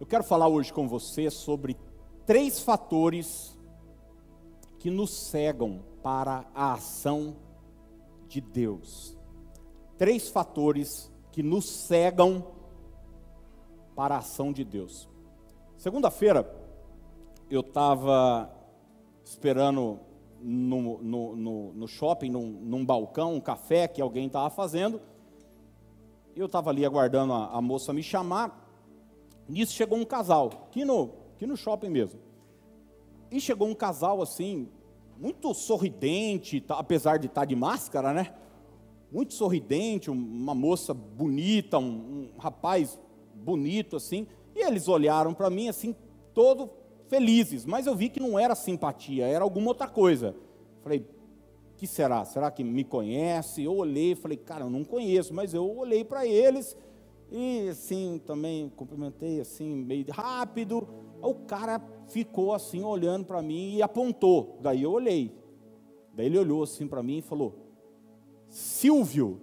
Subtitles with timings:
[0.00, 1.76] Eu quero falar hoje com você sobre
[2.24, 3.54] três fatores
[4.78, 7.36] que nos cegam para a ação
[8.26, 9.14] de Deus.
[9.98, 12.46] Três fatores que nos cegam
[13.94, 15.06] para a ação de Deus.
[15.76, 16.50] Segunda-feira,
[17.50, 18.50] eu estava
[19.22, 20.00] esperando
[20.40, 24.98] no, no, no, no shopping, num, num, balcão, um café que alguém estava fazendo.
[26.34, 28.69] Eu estava ali aguardando a, a, moça me chamar.
[29.50, 32.20] Nisso chegou um casal, aqui no, aqui no shopping mesmo.
[33.32, 34.68] E chegou um casal assim,
[35.18, 38.32] muito sorridente, tá, apesar de estar tá de máscara, né?
[39.10, 42.96] Muito sorridente, uma moça bonita, um, um rapaz
[43.34, 44.24] bonito assim.
[44.54, 45.96] E eles olharam para mim assim,
[46.32, 46.70] todo
[47.08, 50.36] felizes, mas eu vi que não era simpatia, era alguma outra coisa.
[50.80, 51.04] Falei,
[51.76, 52.24] que será?
[52.24, 53.64] Será que me conhece?
[53.64, 56.76] Eu olhei, falei, cara, eu não conheço, mas eu olhei para eles
[57.30, 60.88] e assim também cumprimentei assim meio rápido.
[61.22, 64.58] O cara ficou assim olhando para mim e apontou.
[64.60, 65.38] Daí eu olhei.
[66.14, 67.54] Daí ele olhou assim para mim e falou:
[68.48, 69.40] Silvio.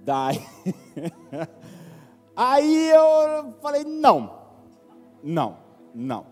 [0.04, 0.38] Daí
[2.42, 4.32] Aí eu falei, não,
[5.22, 5.58] não,
[5.94, 6.24] não.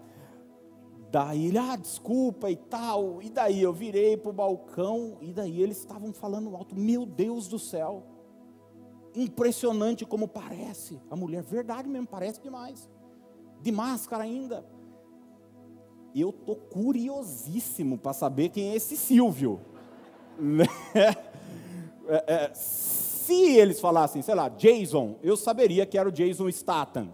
[1.11, 3.23] Daí ele, ah, desculpa e tal.
[3.23, 7.49] E daí eu virei para o balcão e daí eles estavam falando alto, meu Deus
[7.49, 8.05] do céu.
[9.15, 11.01] Impressionante como parece.
[11.11, 12.89] A mulher, verdade mesmo, parece demais.
[13.63, 14.67] De máscara ainda.
[16.15, 19.61] Eu tô curiosíssimo para saber quem é esse Silvio.
[22.07, 27.09] é, é, se eles falassem, sei lá, Jason, eu saberia que era o Jason Statham.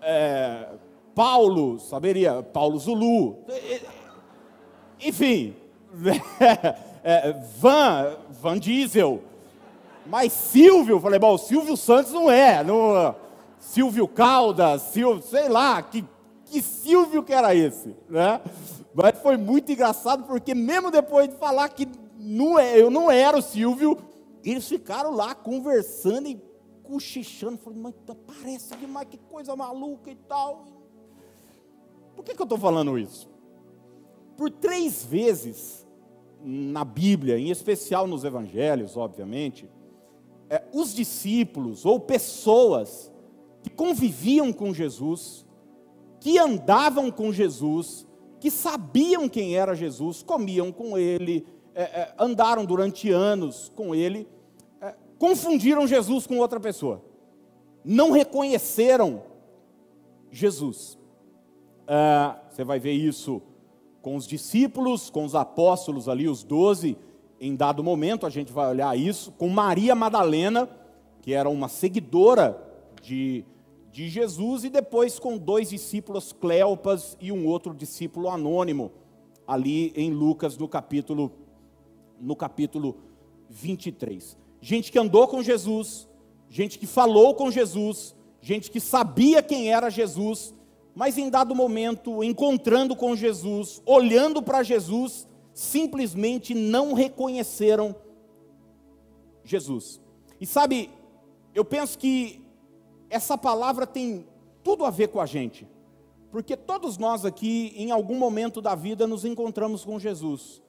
[0.00, 0.68] É,
[1.14, 3.44] Paulo, saberia, Paulo Zulu.
[5.00, 5.54] Enfim,
[7.02, 9.22] é, Van, Van Diesel.
[10.06, 12.64] Mas Silvio, falei, bom, Silvio Santos não é.
[12.64, 13.14] Não,
[13.58, 16.04] Silvio Caldas, Silvio, sei lá, que,
[16.46, 18.40] que Silvio que era esse, né?
[18.94, 21.86] Mas foi muito engraçado, porque mesmo depois de falar que
[22.18, 23.98] não é, eu não era o Silvio,
[24.42, 26.40] eles ficaram lá conversando e
[26.82, 27.58] cochichando.
[27.58, 27.94] Falei, mas
[28.26, 30.79] parece demais, que coisa maluca e tal.
[32.20, 33.30] Por que, que eu estou falando isso?
[34.36, 35.86] Por três vezes
[36.44, 39.66] na Bíblia, em especial nos evangelhos, obviamente,
[40.50, 43.10] é, os discípulos ou pessoas
[43.62, 45.46] que conviviam com Jesus,
[46.20, 48.06] que andavam com Jesus,
[48.38, 54.28] que sabiam quem era Jesus, comiam com ele, é, é, andaram durante anos com ele,
[54.82, 57.02] é, confundiram Jesus com outra pessoa,
[57.82, 59.22] não reconheceram
[60.30, 60.99] Jesus.
[61.92, 63.42] É, você vai ver isso
[64.00, 66.96] com os discípulos, com os apóstolos ali, os doze,
[67.40, 70.70] em dado momento a gente vai olhar isso, com Maria Madalena,
[71.20, 72.56] que era uma seguidora
[73.02, 73.44] de,
[73.90, 78.92] de Jesus, e depois com dois discípulos, Cleopas e um outro discípulo anônimo,
[79.44, 81.32] ali em Lucas, no capítulo
[82.20, 82.98] no capítulo
[83.48, 84.36] 23.
[84.60, 86.08] Gente que andou com Jesus,
[86.48, 90.54] gente que falou com Jesus, gente que sabia quem era Jesus,
[90.94, 97.94] mas em dado momento, encontrando com Jesus, olhando para Jesus, simplesmente não reconheceram
[99.44, 100.00] Jesus.
[100.40, 100.90] E sabe,
[101.54, 102.44] eu penso que
[103.08, 104.26] essa palavra tem
[104.62, 105.66] tudo a ver com a gente,
[106.30, 110.62] porque todos nós aqui, em algum momento da vida, nos encontramos com Jesus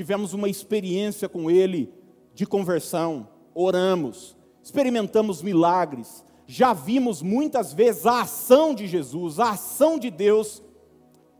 [0.00, 1.92] tivemos uma experiência com Ele
[2.34, 9.96] de conversão, oramos, experimentamos milagres, já vimos muitas vezes a ação de Jesus, a ação
[9.96, 10.60] de Deus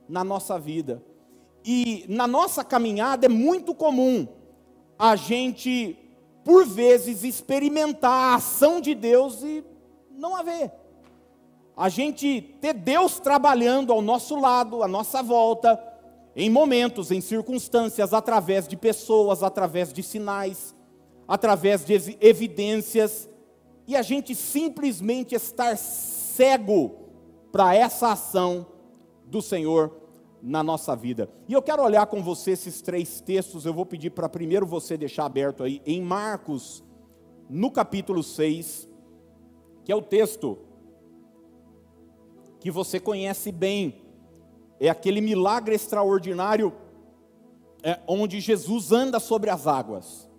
[0.09, 1.03] na nossa vida.
[1.65, 4.29] E na nossa caminhada é muito comum
[4.97, 5.99] a gente,
[6.45, 9.65] por vezes, experimentar a ação de Deus e
[10.13, 10.71] não haver.
[11.77, 15.83] A gente ter Deus trabalhando ao nosso lado, à nossa volta,
[16.37, 20.73] em momentos, em circunstâncias, através de pessoas, através de sinais,
[21.27, 23.29] através de evidências,
[23.91, 26.95] e a gente simplesmente estar cego
[27.51, 28.65] para essa ação
[29.27, 29.91] do Senhor
[30.41, 31.29] na nossa vida.
[31.49, 34.97] E eu quero olhar com você esses três textos, eu vou pedir para primeiro você
[34.97, 36.85] deixar aberto aí, em Marcos,
[37.49, 38.89] no capítulo 6,
[39.85, 40.57] que é o texto
[42.61, 44.03] que você conhece bem,
[44.79, 46.73] é aquele milagre extraordinário
[47.83, 50.31] é, onde Jesus anda sobre as águas.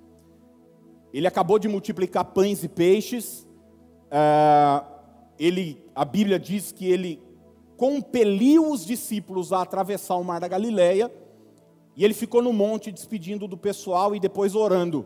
[1.14, 3.48] Ele acabou de multiplicar pães e peixes.
[4.12, 4.84] É,
[5.40, 7.20] ele, a Bíblia diz que ele
[7.78, 11.12] compeliu os discípulos a atravessar o mar da Galileia.
[11.96, 15.06] E ele ficou no monte despedindo do pessoal e depois orando.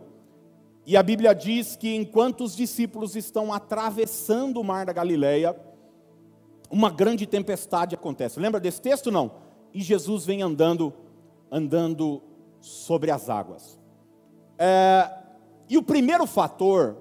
[0.86, 5.56] E a Bíblia diz que enquanto os discípulos estão atravessando o mar da Galileia,
[6.70, 8.40] uma grande tempestade acontece.
[8.40, 9.32] Lembra desse texto não?
[9.74, 10.94] E Jesus vem andando,
[11.52, 12.22] andando
[12.60, 13.80] sobre as águas.
[14.58, 15.10] É,
[15.70, 16.98] e o primeiro fator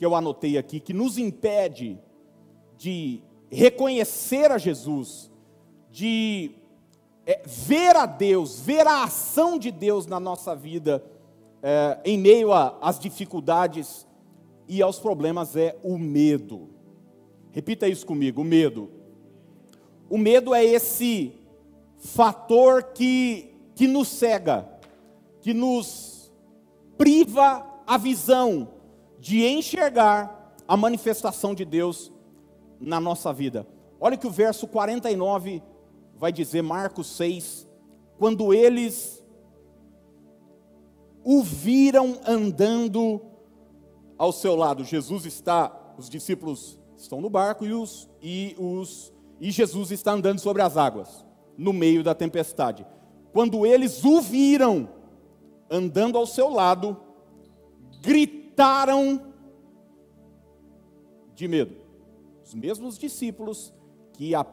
[0.00, 2.00] que eu anotei aqui que nos impede
[2.78, 3.20] de
[3.50, 5.30] reconhecer a Jesus,
[5.90, 6.52] de
[7.26, 11.04] é, ver a Deus, ver a ação de Deus na nossa vida,
[11.62, 14.06] é, em meio às dificuldades
[14.66, 16.70] e aos problemas, é o medo.
[17.50, 18.88] Repita isso comigo: o medo.
[20.08, 21.34] O medo é esse
[21.98, 24.66] fator que, que nos cega,
[25.42, 26.32] que nos
[26.96, 28.79] priva a visão
[29.20, 32.10] de enxergar a manifestação de Deus
[32.80, 33.66] na nossa vida.
[34.00, 35.62] Olha que o verso 49
[36.16, 37.68] vai dizer, Marcos 6,
[38.18, 39.22] quando eles
[41.22, 43.20] o viram andando
[44.16, 44.84] ao seu lado.
[44.84, 50.38] Jesus está, os discípulos estão no barco e os e os e Jesus está andando
[50.38, 51.24] sobre as águas,
[51.56, 52.86] no meio da tempestade.
[53.32, 54.88] Quando eles o viram
[55.70, 56.94] andando ao seu lado,
[58.02, 58.39] gritaram
[61.34, 61.76] de medo.
[62.44, 63.72] Os mesmos discípulos
[64.12, 64.44] que há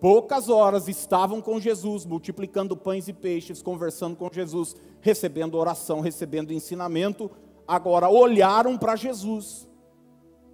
[0.00, 6.52] poucas horas estavam com Jesus, multiplicando pães e peixes, conversando com Jesus, recebendo oração, recebendo
[6.52, 7.30] ensinamento,
[7.66, 9.68] agora olharam para Jesus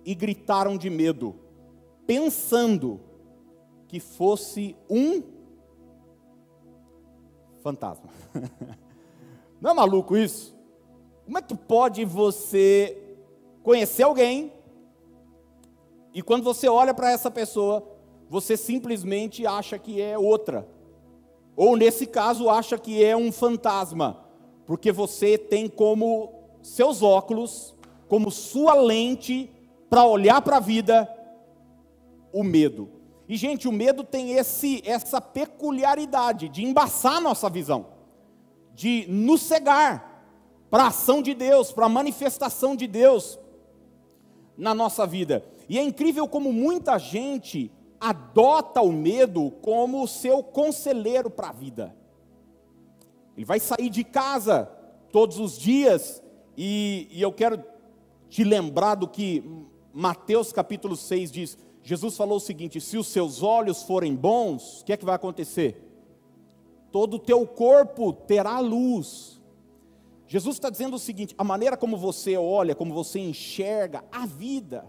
[0.05, 1.35] e gritaram de medo,
[2.07, 3.01] pensando
[3.89, 5.23] que fosse um
[7.63, 8.11] fantasma.
[9.61, 10.54] Não é maluco isso?
[11.25, 12.99] Como é que pode você
[13.63, 14.53] conhecer alguém
[16.15, 17.85] e quando você olha para essa pessoa,
[18.31, 20.67] você simplesmente acha que é outra.
[21.57, 24.25] Ou nesse caso, acha que é um fantasma,
[24.65, 26.33] porque você tem como
[26.63, 27.75] seus óculos,
[28.09, 29.51] como sua lente
[29.91, 31.09] para olhar para a vida,
[32.33, 32.89] o medo.
[33.29, 37.87] E gente, o medo tem esse essa peculiaridade de embaçar nossa visão,
[38.73, 40.14] de nos cegar
[40.75, 43.39] para a ação de Deus, para a manifestação de Deus
[44.57, 45.45] na nossa vida.
[45.69, 51.95] E é incrível como muita gente adota o medo como seu conselheiro para a vida.
[53.37, 54.69] Ele vai sair de casa
[55.13, 56.21] todos os dias,
[56.57, 57.63] e, e eu quero
[58.29, 59.45] te lembrar do que
[59.93, 61.59] Mateus capítulo 6 diz.
[61.85, 65.15] Jesus falou o seguinte: se os seus olhos forem bons, o que é que vai
[65.15, 65.89] acontecer?
[66.91, 69.34] Todo o teu corpo terá luz.
[70.27, 74.87] Jesus está dizendo o seguinte: a maneira como você olha, como você enxerga a vida,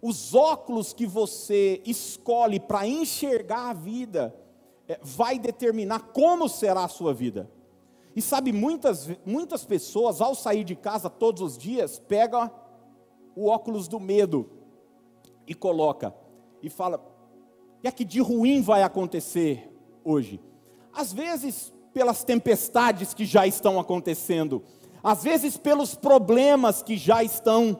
[0.00, 4.34] os óculos que você escolhe para enxergar a vida,
[4.86, 7.50] é, vai determinar como será a sua vida.
[8.14, 12.50] E sabe, muitas, muitas pessoas, ao sair de casa todos os dias, pegam
[13.34, 14.48] o óculos do medo
[15.46, 16.14] e coloca
[16.62, 17.14] e fala:
[17.84, 19.70] que é que de ruim vai acontecer
[20.02, 20.40] hoje?
[20.90, 24.62] Às vezes, pelas tempestades que já estão acontecendo,
[25.02, 27.78] às vezes pelos problemas que já estão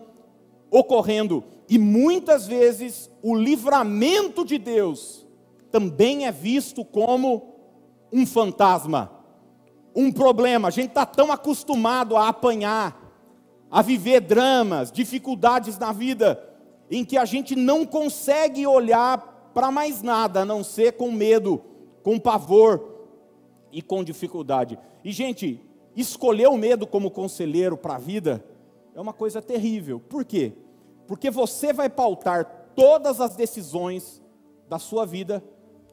[0.70, 5.26] ocorrendo, e muitas vezes o livramento de Deus
[5.70, 7.54] também é visto como
[8.12, 9.10] um fantasma,
[9.94, 10.68] um problema.
[10.68, 13.00] A gente está tão acostumado a apanhar,
[13.70, 16.40] a viver dramas, dificuldades na vida,
[16.88, 21.60] em que a gente não consegue olhar para mais nada a não ser com medo,
[22.02, 22.93] com pavor
[23.74, 24.78] e com dificuldade.
[25.02, 25.60] E, gente,
[25.96, 28.42] escolher o medo como conselheiro para a vida
[28.94, 29.98] é uma coisa terrível.
[29.98, 30.52] Por quê?
[31.08, 34.22] Porque você vai pautar todas as decisões
[34.68, 35.42] da sua vida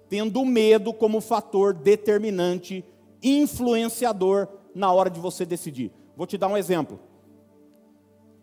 [0.08, 2.86] tendo medo como fator determinante,
[3.24, 5.92] influenciador na hora de você decidir.
[6.16, 7.00] Vou te dar um exemplo.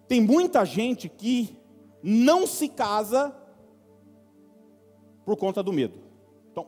[0.08, 1.56] Tem muita gente que
[2.02, 3.34] não se casa
[5.24, 6.00] por conta do medo.
[6.50, 6.66] Então,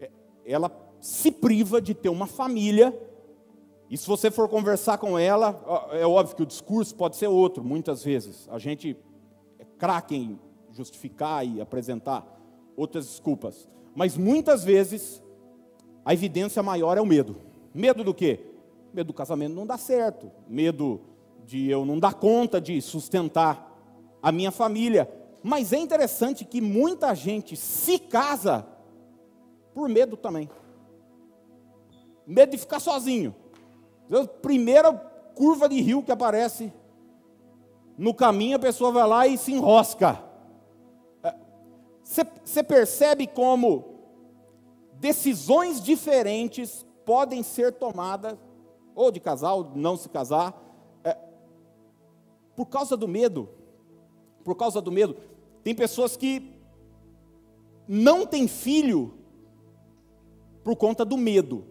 [0.00, 0.10] é,
[0.44, 0.70] ela
[1.00, 2.98] se priva de ter uma família,
[3.90, 7.64] e se você for conversar com ela, é óbvio que o discurso pode ser outro,
[7.64, 8.48] muitas vezes.
[8.48, 8.96] A gente
[9.78, 10.38] craque em
[10.70, 12.24] justificar e apresentar
[12.76, 13.68] outras desculpas.
[13.94, 15.20] Mas muitas vezes
[16.04, 17.36] a evidência maior é o medo.
[17.74, 18.40] Medo do quê?
[18.94, 21.00] Medo do casamento não dar certo, medo
[21.44, 23.76] de eu não dar conta de sustentar
[24.22, 25.12] a minha família.
[25.42, 28.64] Mas é interessante que muita gente se casa
[29.74, 30.48] por medo também.
[32.30, 33.34] Medo de ficar sozinho.
[34.40, 34.92] Primeira
[35.34, 36.72] curva de rio que aparece
[37.98, 40.22] no caminho a pessoa vai lá e se enrosca.
[42.44, 43.96] Você percebe como
[44.94, 48.38] decisões diferentes podem ser tomadas,
[48.94, 50.54] ou de casal, não se casar,
[51.02, 51.16] é,
[52.54, 53.48] por causa do medo,
[54.44, 55.16] por causa do medo,
[55.64, 56.54] tem pessoas que
[57.88, 59.14] não têm filho
[60.62, 61.69] por conta do medo.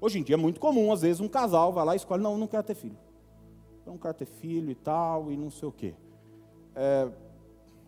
[0.00, 2.38] Hoje em dia é muito comum, às vezes, um casal vai lá e escolhe, não,
[2.38, 2.96] não quero ter filho.
[3.84, 5.94] Não quero ter filho e tal, e não sei o quê.
[6.74, 7.10] É,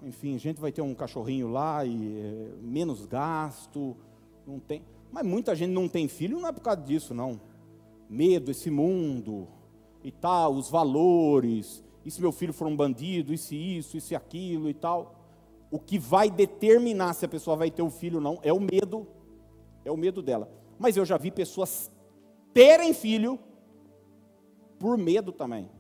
[0.02, 3.97] enfim, a gente vai ter um cachorrinho lá e é, menos gasto,
[4.47, 4.83] não tem.
[5.11, 7.40] Mas muita gente não tem filho, não é por causa disso, não.
[8.11, 9.49] Medo, esse mundo
[10.04, 14.00] e tal, os valores, e se meu filho for um bandido, e se isso, e
[14.00, 15.14] se aquilo e tal.
[15.71, 18.61] O que vai determinar se a pessoa vai ter um filho ou não é o
[18.61, 19.07] medo,
[19.85, 20.50] é o medo dela.
[20.78, 21.92] Mas eu já vi pessoas
[22.53, 23.39] terem filho
[24.79, 25.71] por medo também.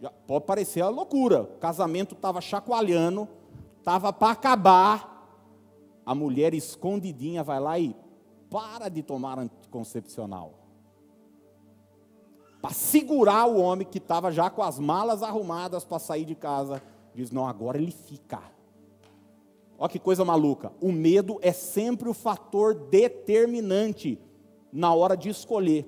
[0.00, 1.42] Já pode parecer a loucura.
[1.42, 3.28] O casamento estava chacoalhando,
[3.78, 5.16] estava para acabar.
[6.06, 7.94] A mulher escondidinha vai lá e
[8.48, 10.54] para de tomar anticoncepcional.
[12.62, 16.82] Para segurar o homem que estava já com as malas arrumadas para sair de casa.
[17.14, 18.40] Diz: não, agora ele fica.
[19.78, 20.72] Olha que coisa maluca.
[20.80, 24.20] O medo é sempre o fator determinante
[24.72, 25.86] na hora de escolher.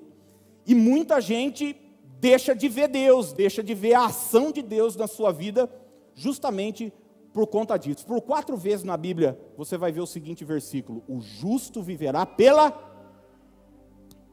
[0.66, 1.76] E muita gente
[2.20, 5.70] deixa de ver Deus, deixa de ver a ação de Deus na sua vida,
[6.14, 6.92] justamente
[7.32, 8.06] por conta disso.
[8.06, 12.70] Por quatro vezes na Bíblia, você vai ver o seguinte versículo: O justo viverá pela,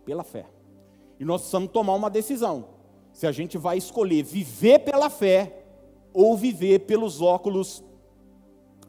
[0.05, 0.45] pela fé.
[1.19, 2.69] E nós precisamos tomar uma decisão.
[3.13, 5.63] Se a gente vai escolher viver pela fé
[6.13, 7.83] ou viver pelos óculos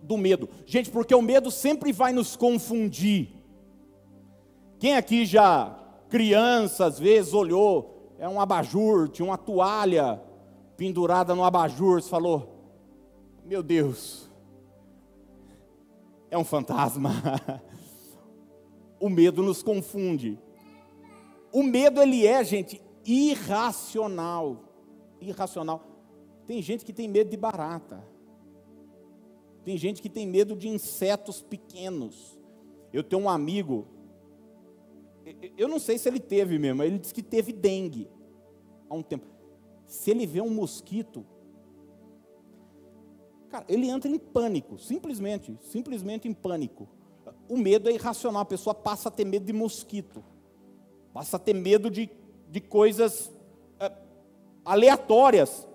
[0.03, 0.49] do medo.
[0.67, 3.38] Gente, porque o medo sempre vai nos confundir.
[4.79, 5.77] Quem aqui já,
[6.09, 10.23] criança, às vezes, olhou, é um abajur, tinha uma toalha
[10.77, 12.55] pendurada no abajur, você falou,
[13.45, 14.31] meu Deus,
[16.31, 17.11] é um fantasma.
[19.01, 20.39] o medo nos confunde.
[21.53, 24.65] O medo, ele é, gente, irracional.
[25.21, 25.83] Irracional.
[26.47, 28.05] Tem gente que tem medo de barata.
[29.65, 32.39] Tem gente que tem medo de insetos pequenos.
[32.93, 33.87] Eu tenho um amigo,
[35.57, 38.09] eu não sei se ele teve mesmo, ele disse que teve dengue
[38.89, 39.27] há um tempo.
[39.87, 41.25] Se ele vê um mosquito,
[43.49, 46.89] cara, ele entra em pânico, simplesmente, simplesmente em pânico.
[47.49, 50.23] O medo é irracional, a pessoa passa a ter medo de mosquito,
[51.13, 52.11] passa a ter medo de,
[52.51, 53.33] de coisas
[53.81, 53.91] é,
[54.65, 55.67] aleatórias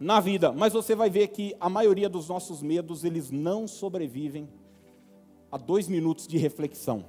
[0.00, 0.52] na vida.
[0.52, 4.48] Mas você vai ver que a maioria dos nossos medos, eles não sobrevivem
[5.50, 7.04] a dois minutos de reflexão.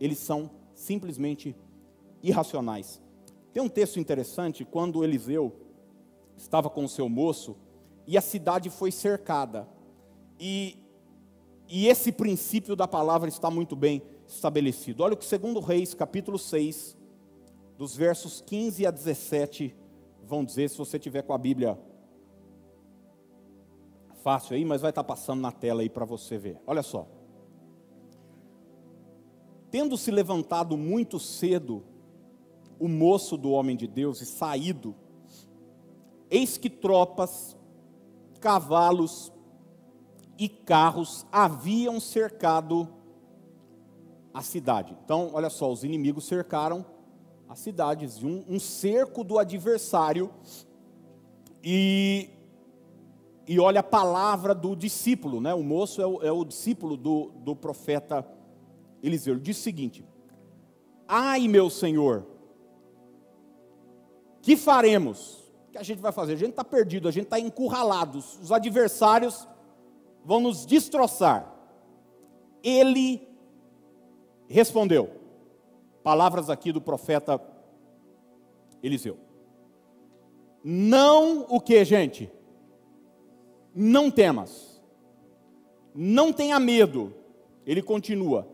[0.00, 1.56] Eles são simplesmente
[2.22, 3.00] irracionais.
[3.52, 5.52] Tem um texto interessante, quando Eliseu
[6.36, 7.56] estava com o seu moço
[8.06, 9.68] e a cidade foi cercada.
[10.38, 10.76] E,
[11.68, 15.02] e esse princípio da palavra está muito bem estabelecido.
[15.02, 16.96] Olha o que segundo Reis, capítulo 6,
[17.78, 19.74] dos versos 15 a 17,
[20.22, 21.78] vão dizer, se você tiver com a Bíblia
[24.22, 26.58] fácil aí, mas vai estar passando na tela aí para você ver.
[26.66, 27.06] Olha só.
[29.74, 31.82] Tendo se levantado muito cedo
[32.78, 34.94] o moço do homem de Deus e saído,
[36.30, 37.56] eis que tropas,
[38.38, 39.32] cavalos
[40.38, 42.88] e carros haviam cercado
[44.32, 44.96] a cidade.
[45.04, 46.86] Então, olha só, os inimigos cercaram
[47.48, 50.30] as cidades, um, um cerco do adversário,
[51.64, 52.30] e,
[53.44, 55.52] e olha a palavra do discípulo, né?
[55.52, 58.24] o moço é o, é o discípulo do, do profeta
[59.04, 60.02] Eliseu diz o seguinte:
[61.06, 62.26] Ai, meu senhor,
[64.40, 65.44] que faremos?
[65.68, 66.32] O que a gente vai fazer?
[66.32, 69.46] A gente está perdido, a gente está encurralado, os adversários
[70.24, 71.52] vão nos destroçar.
[72.62, 73.28] Ele
[74.48, 75.10] respondeu,
[76.02, 77.38] palavras aqui do profeta
[78.82, 79.18] Eliseu.
[80.64, 82.32] Não o que, gente?
[83.74, 84.82] Não temas.
[85.94, 87.12] Não tenha medo.
[87.66, 88.53] Ele continua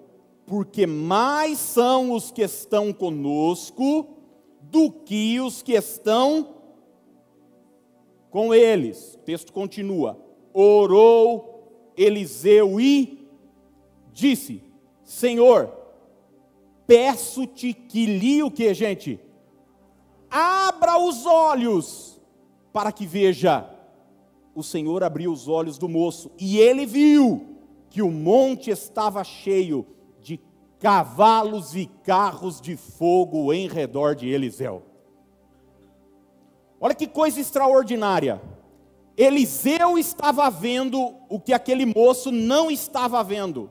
[0.50, 4.08] porque mais são os que estão conosco
[4.62, 6.56] do que os que estão
[8.30, 9.14] com eles.
[9.14, 10.18] O texto continua.
[10.52, 13.28] Orou Eliseu e
[14.12, 14.60] disse:
[15.04, 15.72] Senhor,
[16.84, 19.20] peço-te que li o que, gente?
[20.28, 22.20] Abra os olhos
[22.72, 23.70] para que veja.
[24.52, 27.56] O Senhor abriu os olhos do moço e ele viu
[27.88, 29.86] que o monte estava cheio
[30.80, 34.82] cavalos e carros de fogo em redor de Eliseu.
[36.80, 38.40] Olha que coisa extraordinária.
[39.16, 43.70] Eliseu estava vendo o que aquele moço não estava vendo.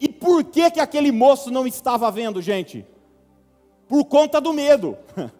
[0.00, 2.86] E por que, que aquele moço não estava vendo, gente?
[3.86, 4.96] Por conta do medo.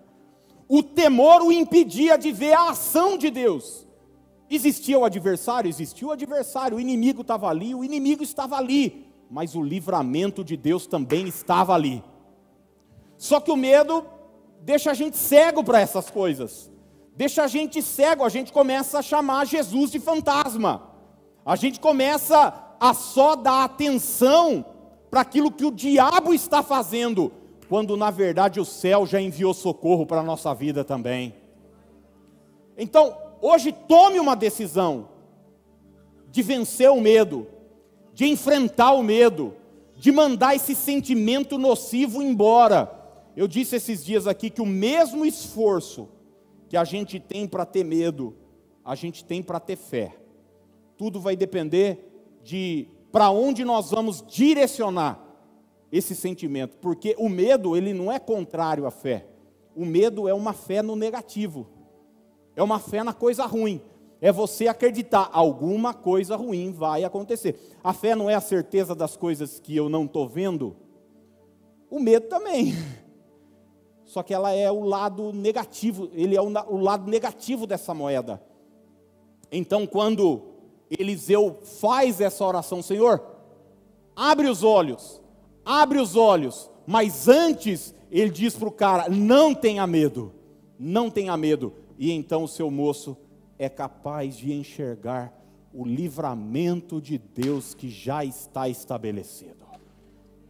[0.68, 3.86] o temor o impedia de ver a ação de Deus.
[4.50, 5.70] Existia o adversário?
[5.70, 10.56] Existia o adversário, o inimigo estava ali, o inimigo estava ali, mas o livramento de
[10.56, 12.02] Deus também estava ali.
[13.16, 14.04] Só que o medo
[14.60, 16.70] deixa a gente cego para essas coisas,
[17.16, 20.90] deixa a gente cego, a gente começa a chamar Jesus de fantasma,
[21.46, 24.64] a gente começa a só dar atenção
[25.10, 27.32] para aquilo que o diabo está fazendo,
[27.68, 31.34] quando na verdade o céu já enviou socorro para a nossa vida também.
[32.76, 35.08] Então, hoje tome uma decisão
[36.30, 37.46] de vencer o medo,
[38.20, 39.54] de enfrentar o medo,
[39.96, 42.92] de mandar esse sentimento nocivo embora.
[43.34, 46.06] Eu disse esses dias aqui que o mesmo esforço
[46.68, 48.36] que a gente tem para ter medo,
[48.84, 50.18] a gente tem para ter fé.
[50.98, 55.18] Tudo vai depender de para onde nós vamos direcionar
[55.90, 59.28] esse sentimento, porque o medo, ele não é contrário à fé.
[59.74, 61.66] O medo é uma fé no negativo.
[62.54, 63.80] É uma fé na coisa ruim.
[64.20, 67.58] É você acreditar alguma coisa ruim vai acontecer.
[67.82, 70.76] A fé não é a certeza das coisas que eu não estou vendo.
[71.90, 72.74] O medo também.
[74.04, 78.42] Só que ela é o lado negativo, ele é o lado negativo dessa moeda.
[79.52, 80.42] Então, quando
[80.90, 83.22] Eliseu faz essa oração, Senhor,
[84.14, 85.22] abre os olhos,
[85.64, 90.32] abre os olhos, mas antes ele diz para o cara: não tenha medo,
[90.78, 93.16] não tenha medo, e então o seu moço
[93.60, 95.38] é capaz de enxergar
[95.74, 99.66] o livramento de Deus que já está estabelecido.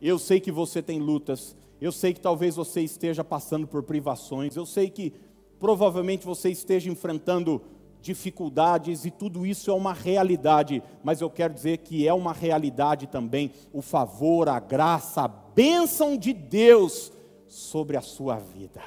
[0.01, 4.55] Eu sei que você tem lutas, eu sei que talvez você esteja passando por privações,
[4.55, 5.13] eu sei que
[5.59, 7.61] provavelmente você esteja enfrentando
[8.01, 13.09] dificuldades e tudo isso é uma realidade, mas eu quero dizer que é uma realidade
[13.09, 17.13] também o favor, a graça, a bênção de Deus
[17.49, 18.81] sobre a sua vida.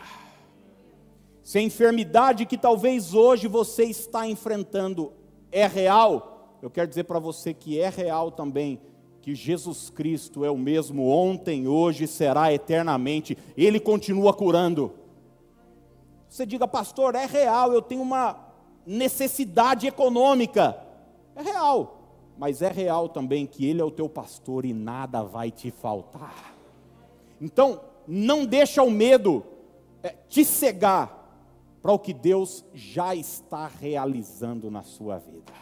[1.43, 5.11] Se a enfermidade que talvez hoje você está enfrentando
[5.51, 8.79] é real, eu quero dizer para você que é real também,
[9.21, 14.93] que Jesus Cristo é o mesmo ontem, hoje, será eternamente, Ele continua curando.
[16.29, 18.39] Você diga, pastor, é real, eu tenho uma
[18.85, 20.77] necessidade econômica.
[21.35, 25.51] É real, mas é real também que Ele é o teu pastor e nada vai
[25.51, 26.55] te faltar.
[27.41, 29.43] Então, não deixa o medo
[30.01, 31.22] é, te cegar
[31.83, 35.53] para o que Deus já está realizando na sua vida.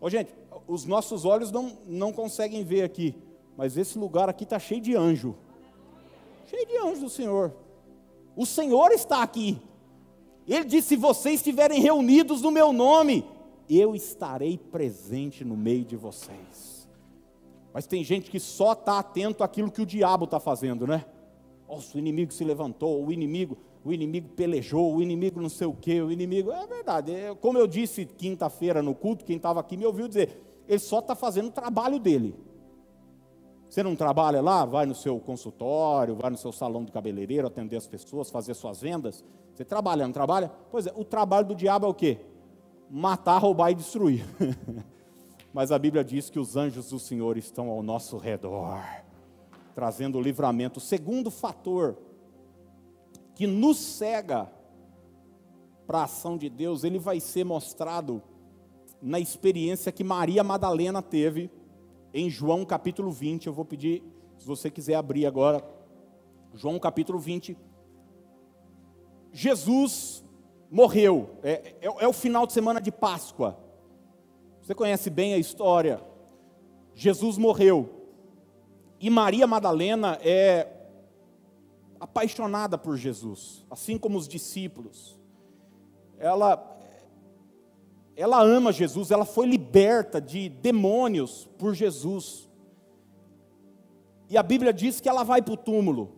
[0.00, 0.34] Ô, gente,
[0.66, 3.14] os nossos olhos não, não conseguem ver aqui,
[3.56, 5.36] mas esse lugar aqui está cheio de anjo
[6.48, 7.54] cheio de anjos do Senhor.
[8.34, 9.60] O Senhor está aqui.
[10.46, 13.24] Ele disse: se vocês estiverem reunidos no meu nome,
[13.68, 16.88] eu estarei presente no meio de vocês.
[17.72, 21.04] Mas tem gente que só está atento àquilo que o diabo está fazendo, né?
[21.68, 25.72] Nossa, o inimigo se levantou, o inimigo o inimigo pelejou, o inimigo não sei o
[25.72, 26.52] quê, o inimigo.
[26.52, 27.12] É verdade.
[27.14, 30.98] É, como eu disse quinta-feira no culto, quem estava aqui me ouviu dizer, ele só
[30.98, 32.34] está fazendo o trabalho dele.
[33.68, 37.76] Você não trabalha lá, vai no seu consultório, vai no seu salão de cabeleireiro, atender
[37.76, 39.24] as pessoas, fazer suas vendas.
[39.54, 40.50] Você trabalha, não trabalha?
[40.70, 42.18] Pois é, o trabalho do diabo é o quê?
[42.90, 44.24] Matar, roubar e destruir.
[45.52, 48.82] Mas a Bíblia diz que os anjos do Senhor estão ao nosso redor,
[49.74, 50.78] trazendo livramento.
[50.78, 51.96] O segundo fator
[53.38, 54.50] que nos cega
[55.86, 58.20] para a ação de Deus, ele vai ser mostrado
[59.00, 61.48] na experiência que Maria Madalena teve
[62.12, 63.46] em João capítulo 20.
[63.46, 64.02] Eu vou pedir,
[64.38, 65.64] se você quiser abrir agora,
[66.52, 67.56] João capítulo 20.
[69.30, 70.24] Jesus
[70.68, 73.56] morreu, é, é, é o final de semana de Páscoa.
[74.62, 76.02] Você conhece bem a história.
[76.92, 77.88] Jesus morreu.
[78.98, 80.77] E Maria Madalena é
[82.00, 85.18] apaixonada por Jesus, assim como os discípulos.
[86.18, 86.76] Ela
[88.16, 92.48] ela ama Jesus, ela foi liberta de demônios por Jesus.
[94.28, 96.16] E a Bíblia diz que ela vai para o túmulo,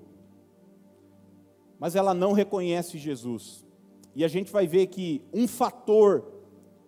[1.78, 3.66] mas ela não reconhece Jesus.
[4.14, 6.24] E a gente vai ver que um fator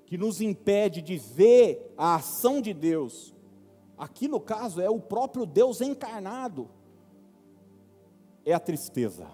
[0.06, 3.34] que nos impede de ver a ação de Deus,
[3.98, 6.70] aqui no caso é o próprio Deus encarnado
[8.44, 9.28] é a tristeza.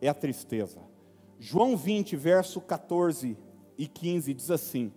[0.00, 0.80] É a tristeza.
[1.38, 3.36] João 20, verso 14
[3.76, 4.92] e 15 diz assim: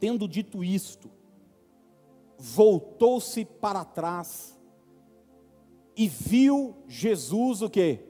[0.00, 1.10] Tendo dito isto,
[2.38, 4.58] voltou-se para trás
[5.96, 8.04] e viu Jesus o quê?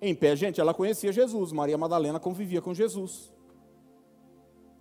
[0.00, 3.32] Em pé, gente, ela conhecia Jesus, Maria Madalena convivia com Jesus.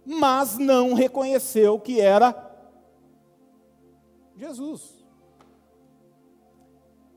[0.05, 2.49] Mas não reconheceu que era
[4.35, 5.00] Jesus.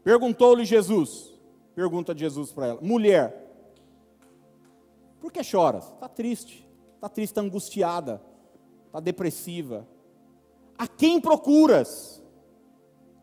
[0.04, 1.32] Perguntou-lhe Jesus:
[1.74, 3.42] pergunta de Jesus para ela: mulher,
[5.18, 5.90] por que choras?
[5.92, 8.22] Está triste, está triste, está angustiada,
[8.86, 9.88] está depressiva.
[10.76, 12.22] A quem procuras?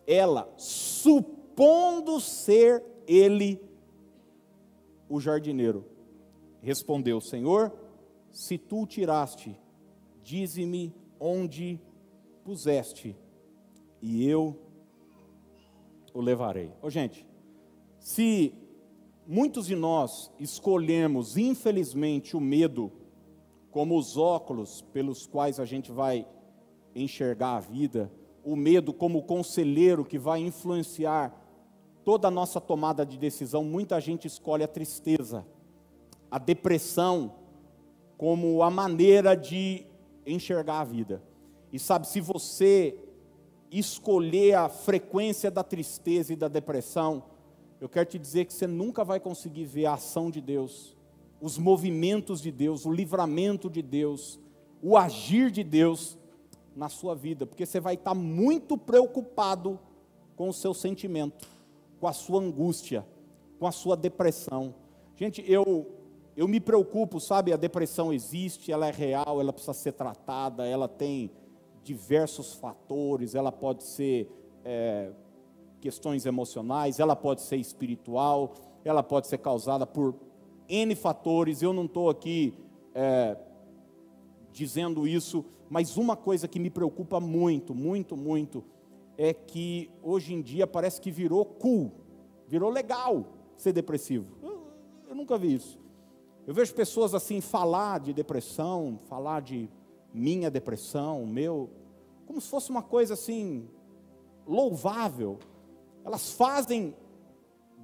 [0.07, 3.61] Ela, supondo ser ele
[5.07, 5.85] o jardineiro,
[6.61, 7.71] respondeu: Senhor,
[8.31, 9.55] se tu o tiraste,
[10.23, 11.79] dize-me onde
[12.43, 13.15] puseste,
[14.01, 14.57] e eu
[16.13, 16.71] o levarei.
[16.81, 17.25] Ô, gente,
[17.99, 18.53] se
[19.27, 22.91] muitos de nós escolhemos, infelizmente, o medo
[23.69, 26.27] como os óculos pelos quais a gente vai
[26.93, 28.11] enxergar a vida,
[28.43, 31.37] o medo como conselheiro que vai influenciar
[32.03, 35.45] toda a nossa tomada de decisão, muita gente escolhe a tristeza,
[36.29, 37.35] a depressão
[38.17, 39.85] como a maneira de
[40.25, 41.23] enxergar a vida.
[41.71, 42.97] E sabe, se você
[43.71, 47.23] escolher a frequência da tristeza e da depressão,
[47.79, 50.95] eu quero te dizer que você nunca vai conseguir ver a ação de Deus,
[51.39, 54.39] os movimentos de Deus, o livramento de Deus,
[54.83, 56.17] o agir de Deus
[56.75, 59.79] na sua vida, porque você vai estar muito preocupado
[60.35, 61.47] com o seu sentimento,
[61.99, 63.05] com a sua angústia,
[63.57, 64.75] com a sua depressão.
[65.15, 65.97] Gente, eu
[66.35, 67.51] eu me preocupo, sabe?
[67.51, 71.29] A depressão existe, ela é real, ela precisa ser tratada, ela tem
[71.83, 74.29] diversos fatores, ela pode ser
[74.63, 75.11] é,
[75.79, 80.15] questões emocionais, ela pode ser espiritual, ela pode ser causada por
[80.69, 81.61] N fatores.
[81.61, 82.53] Eu não estou aqui
[82.93, 83.37] é,
[84.51, 88.63] dizendo isso, mas uma coisa que me preocupa muito, muito, muito,
[89.17, 91.91] é que hoje em dia parece que virou cool,
[92.47, 94.37] virou legal ser depressivo.
[94.41, 94.67] Eu,
[95.09, 95.79] eu nunca vi isso.
[96.45, 99.69] Eu vejo pessoas assim falar de depressão, falar de
[100.13, 101.69] minha depressão, meu,
[102.25, 103.67] como se fosse uma coisa assim
[104.45, 105.39] louvável.
[106.03, 106.95] Elas fazem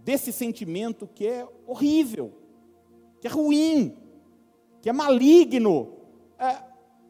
[0.03, 2.33] desse sentimento que é horrível,
[3.19, 3.97] que é ruim,
[4.81, 5.93] que é maligno,
[6.39, 6.57] é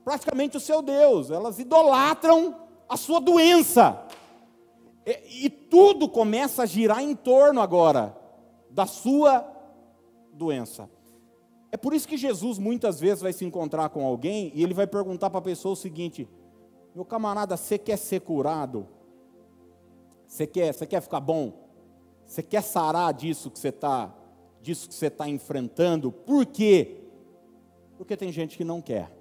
[0.04, 1.32] praticamente o seu Deus.
[1.32, 2.56] Elas idolatram
[2.88, 4.08] a sua doença.
[5.06, 8.18] E, e tudo começa a girar em torno agora
[8.70, 9.46] da sua
[10.34, 10.90] doença.
[11.72, 14.88] É por isso que Jesus muitas vezes vai se encontrar com alguém e ele vai
[14.88, 16.28] perguntar para a pessoa o seguinte:
[16.96, 18.88] meu camarada, você quer ser curado?
[20.26, 21.54] Você quer, você quer ficar bom?
[22.26, 24.14] Você quer sarar disso que você está,
[24.62, 26.12] disso que você está enfrentando?
[26.12, 27.04] Por quê?
[27.98, 29.12] Porque tem gente que não quer.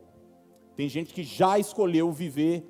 [0.75, 2.69] Tem gente que já escolheu viver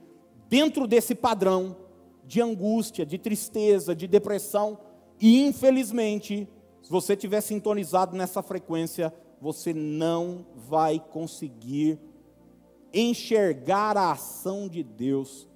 [0.48, 1.76] dentro desse padrão
[2.24, 4.78] de angústia, de tristeza, de depressão,
[5.20, 6.48] e infelizmente,
[6.82, 11.98] se você estiver sintonizado nessa frequência, você não vai conseguir
[12.92, 15.48] enxergar a ação de Deus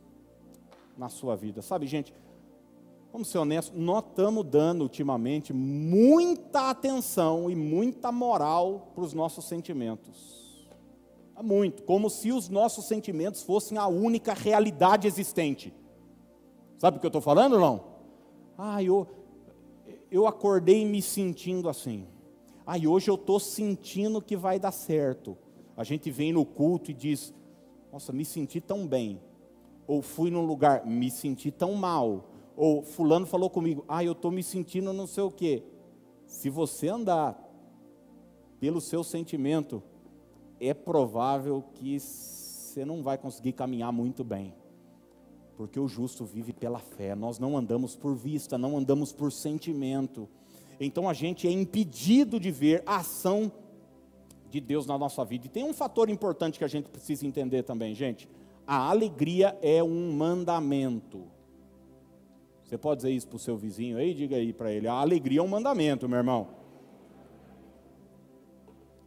[0.96, 1.62] na sua vida.
[1.62, 2.12] Sabe, gente,
[3.12, 9.46] vamos ser honestos, nós estamos dando ultimamente muita atenção e muita moral para os nossos
[9.46, 10.68] sentimentos.
[11.42, 15.72] Muito, como se os nossos sentimentos fossem a única realidade existente.
[16.76, 17.82] Sabe o que eu estou falando, não?
[18.58, 19.06] Ah, eu,
[20.10, 22.06] eu acordei me sentindo assim.
[22.70, 25.36] Aí hoje eu estou sentindo que vai dar certo.
[25.76, 27.34] A gente vem no culto e diz:
[27.92, 29.20] Nossa, me senti tão bem.
[29.88, 32.30] Ou fui num lugar, me senti tão mal.
[32.56, 35.64] Ou Fulano falou comigo: Ah, eu estou me sentindo não sei o quê.
[36.26, 37.36] Se você andar
[38.60, 39.82] pelo seu sentimento,
[40.60, 44.54] é provável que você não vai conseguir caminhar muito bem.
[45.56, 47.16] Porque o justo vive pela fé.
[47.16, 50.28] Nós não andamos por vista, não andamos por sentimento
[50.86, 53.52] então a gente é impedido de ver a ação
[54.50, 55.46] de Deus na nossa vida.
[55.46, 58.28] E tem um fator importante que a gente precisa entender também, gente.
[58.66, 61.24] A alegria é um mandamento.
[62.64, 64.14] Você pode dizer isso para o seu vizinho aí?
[64.14, 64.86] Diga aí para ele.
[64.86, 66.48] A alegria é um mandamento, meu irmão.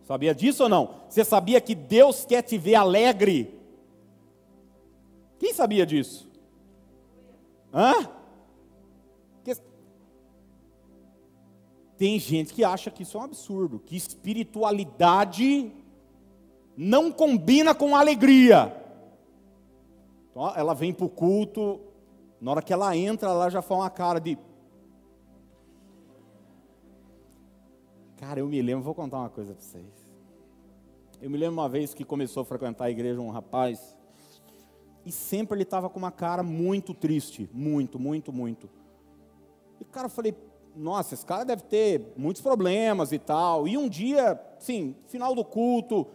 [0.04, 0.96] Sabia disso ou não?
[1.08, 3.58] Você sabia que Deus quer te ver alegre?
[5.40, 6.30] Quem sabia disso?
[7.74, 8.10] Hã?
[12.04, 15.72] Tem gente que acha que isso é um absurdo, que espiritualidade
[16.76, 18.76] não combina com alegria.
[20.30, 21.80] Então, ela vem para o culto,
[22.42, 24.38] na hora que ela entra, ela já faz uma cara de.
[28.18, 30.06] Cara, eu me lembro, vou contar uma coisa para vocês.
[31.22, 33.96] Eu me lembro uma vez que começou a frequentar a igreja um rapaz,
[35.06, 38.70] e sempre ele estava com uma cara muito triste, muito, muito, muito.
[39.80, 40.36] E cara, eu falei,
[40.76, 43.68] nossa, esse cara deve ter muitos problemas e tal.
[43.68, 46.08] E um dia, sim, final do culto,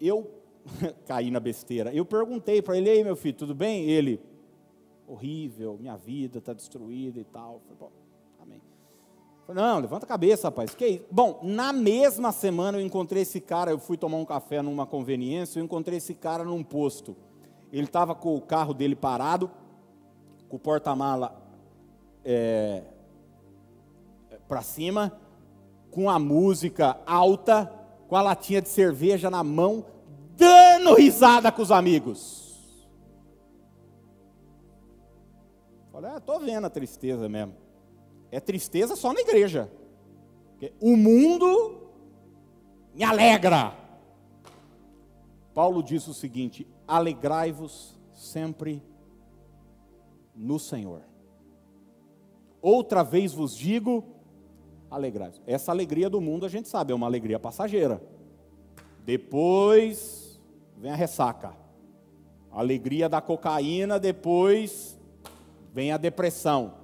[0.00, 0.30] eu
[1.06, 1.92] caí na besteira.
[1.94, 3.84] Eu perguntei para ele, ei meu filho, tudo bem?
[3.84, 4.20] Ele,
[5.06, 7.60] horrível, minha vida está destruída e tal.
[7.78, 7.92] Falei,
[8.40, 8.62] amém.
[9.48, 10.74] Não, levanta a cabeça, rapaz.
[10.74, 11.04] Que isso?
[11.10, 15.58] Bom, na mesma semana eu encontrei esse cara, eu fui tomar um café numa conveniência,
[15.58, 17.16] eu encontrei esse cara num posto.
[17.72, 19.50] Ele estava com o carro dele parado,
[20.48, 21.40] com o porta-mala
[22.24, 22.82] é,
[24.50, 25.16] para cima,
[25.92, 27.72] com a música alta,
[28.08, 29.86] com a latinha de cerveja na mão,
[30.36, 32.68] dando risada com os amigos.
[35.92, 37.54] Falei, ah, tô vendo a tristeza mesmo.
[38.32, 39.70] É tristeza só na igreja.
[40.80, 41.92] O mundo
[42.92, 43.72] me alegra.
[45.54, 48.82] Paulo diz o seguinte: alegrai-vos sempre
[50.34, 51.02] no Senhor.
[52.60, 54.19] Outra vez vos digo,
[54.90, 55.40] alegrai-vos.
[55.46, 58.02] Essa alegria do mundo a gente sabe, é uma alegria passageira.
[59.04, 60.40] Depois
[60.76, 61.54] vem a ressaca.
[62.50, 64.98] A alegria da cocaína, depois
[65.72, 66.74] vem a depressão.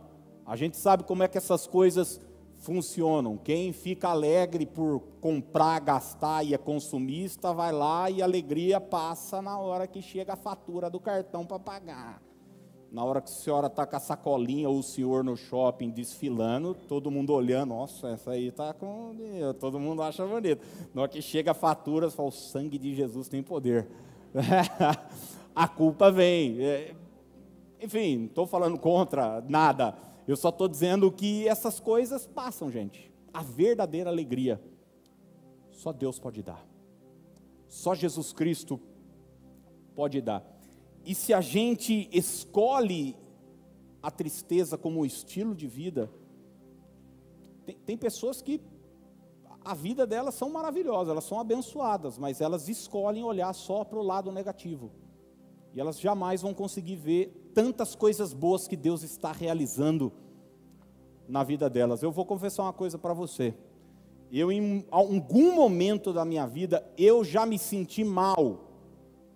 [0.45, 2.21] A gente sabe como é que essas coisas
[2.59, 3.37] funcionam.
[3.37, 9.43] Quem fica alegre por comprar, gastar e é consumista, vai lá e a alegria passa
[9.43, 12.23] na hora que chega a fatura do cartão para pagar.
[12.97, 16.75] Na hora que a senhora está com a sacolinha ou o senhor no shopping desfilando,
[16.89, 19.15] todo mundo olhando, nossa, essa aí está com.
[19.61, 20.65] Todo mundo acha bonito.
[20.95, 23.87] Na hora que chega a fatura, você fala, o sangue de Jesus tem poder.
[25.55, 26.59] a culpa vem.
[26.59, 26.95] É,
[27.83, 29.95] enfim, não estou falando contra nada
[30.27, 33.13] eu só estou dizendo que essas coisas passam, gente.
[33.31, 34.59] A verdadeira alegria
[35.71, 36.67] só Deus pode dar.
[37.69, 38.81] Só Jesus Cristo
[39.95, 40.56] pode dar.
[41.07, 43.17] E se a gente escolhe
[44.03, 46.11] a tristeza como estilo de vida,
[47.65, 48.61] tem, tem pessoas que
[49.65, 54.03] a vida delas são maravilhosas, elas são abençoadas, mas elas escolhem olhar só para o
[54.03, 54.91] lado negativo.
[55.73, 60.13] E elas jamais vão conseguir ver tantas coisas boas que Deus está realizando
[61.29, 62.03] na vida delas.
[62.03, 63.55] Eu vou confessar uma coisa para você.
[64.33, 68.66] Eu, em algum momento da minha vida, eu já me senti mal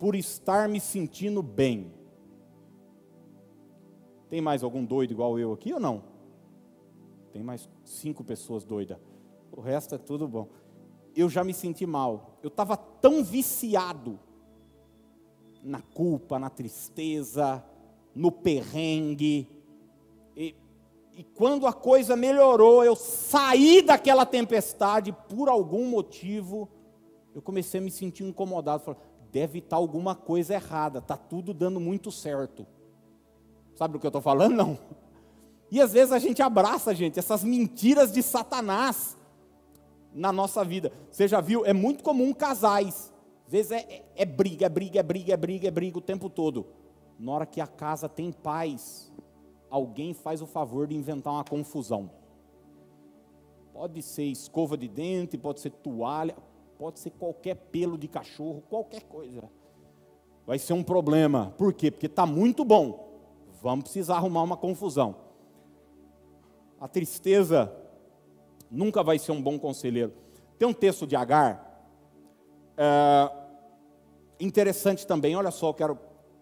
[0.01, 1.93] por estar me sentindo bem.
[4.31, 6.03] Tem mais algum doido igual eu aqui ou não?
[7.31, 8.97] Tem mais cinco pessoas doidas.
[9.53, 10.49] O resto é tudo bom.
[11.15, 12.39] Eu já me senti mal.
[12.43, 14.19] Eu estava tão viciado
[15.63, 17.63] na culpa, na tristeza,
[18.15, 19.47] no perrengue.
[20.35, 20.55] E,
[21.13, 26.71] e quando a coisa melhorou, eu saí daquela tempestade, por algum motivo,
[27.35, 28.83] eu comecei a me sentir incomodado.
[28.83, 32.67] Falei, deve estar alguma coisa errada, está tudo dando muito certo.
[33.75, 34.55] Sabe do que eu estou falando?
[34.55, 34.79] Não.
[35.71, 39.17] E às vezes a gente abraça, gente, essas mentiras de Satanás
[40.13, 40.93] na nossa vida.
[41.11, 41.65] Você já viu?
[41.65, 43.13] É muito comum casais.
[43.47, 46.03] Às vezes é, é, é briga, é briga, é briga, é briga, é briga o
[46.03, 46.67] tempo todo
[47.21, 49.13] na hora que a casa tem paz,
[49.69, 52.11] alguém faz o favor de inventar uma confusão.
[53.75, 56.35] Pode ser escova de dente, pode ser toalha,
[56.81, 59.43] pode ser qualquer pelo de cachorro, qualquer coisa.
[60.47, 61.55] Vai ser um problema.
[61.59, 61.91] Por quê?
[61.91, 63.21] Porque está muito bom.
[63.61, 65.15] Vamos precisar arrumar uma confusão.
[66.81, 67.71] A tristeza
[68.71, 70.15] nunca vai ser um bom conselheiro.
[70.59, 71.85] Tem um texto de Agar,
[72.79, 73.31] é,
[74.41, 75.99] interessante também, olha só, eu quero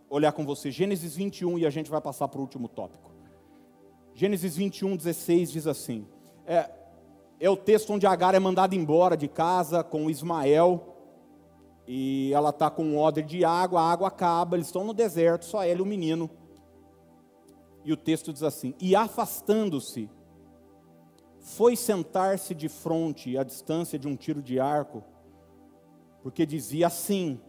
[0.09, 3.11] olhar com você Gênesis 21 e a gente vai passar para o último tópico.
[4.15, 6.07] Gênesis 21, 16 diz assim:
[6.47, 6.71] é,
[7.41, 10.95] é o texto onde Agar é mandada embora de casa com Ismael,
[11.87, 15.45] e ela está com um odre de água, a água acaba, eles estão no deserto,
[15.45, 16.31] só ela e o menino.
[17.85, 20.11] E o texto diz assim: E afastando-se,
[21.41, 25.03] foi sentar-se de frente, à distância de um tiro de arco,
[26.23, 27.41] porque dizia assim: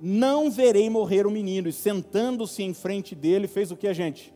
[0.00, 1.68] não verei morrer o menino.
[1.68, 4.34] E sentando-se em frente dele, fez o que a gente?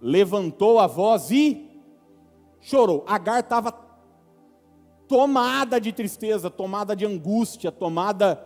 [0.00, 1.71] Levantou a voz e
[2.62, 3.04] chorou.
[3.06, 3.70] Agar estava
[5.06, 8.42] tomada de tristeza, tomada de angústia, tomada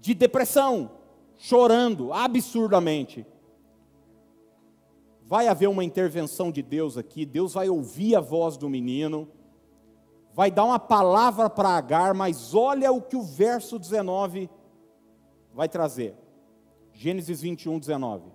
[0.00, 0.90] de depressão,
[1.38, 3.24] chorando absurdamente.
[5.24, 9.28] Vai haver uma intervenção de Deus aqui, Deus vai ouvir a voz do menino
[10.32, 14.48] vai dar uma palavra para Agar, mas olha o que o verso 19
[15.52, 16.16] vai trazer.
[16.92, 18.30] Gênesis 21, 19.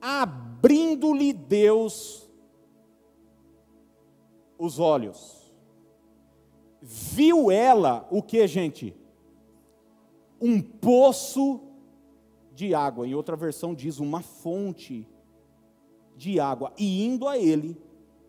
[0.00, 2.27] Abrindo-lhe Deus
[4.58, 5.52] os olhos,
[6.82, 8.94] viu ela o que, gente?
[10.40, 11.60] Um poço
[12.52, 13.06] de água.
[13.06, 15.06] Em outra versão diz uma fonte
[16.16, 16.72] de água.
[16.76, 17.80] E indo a ele,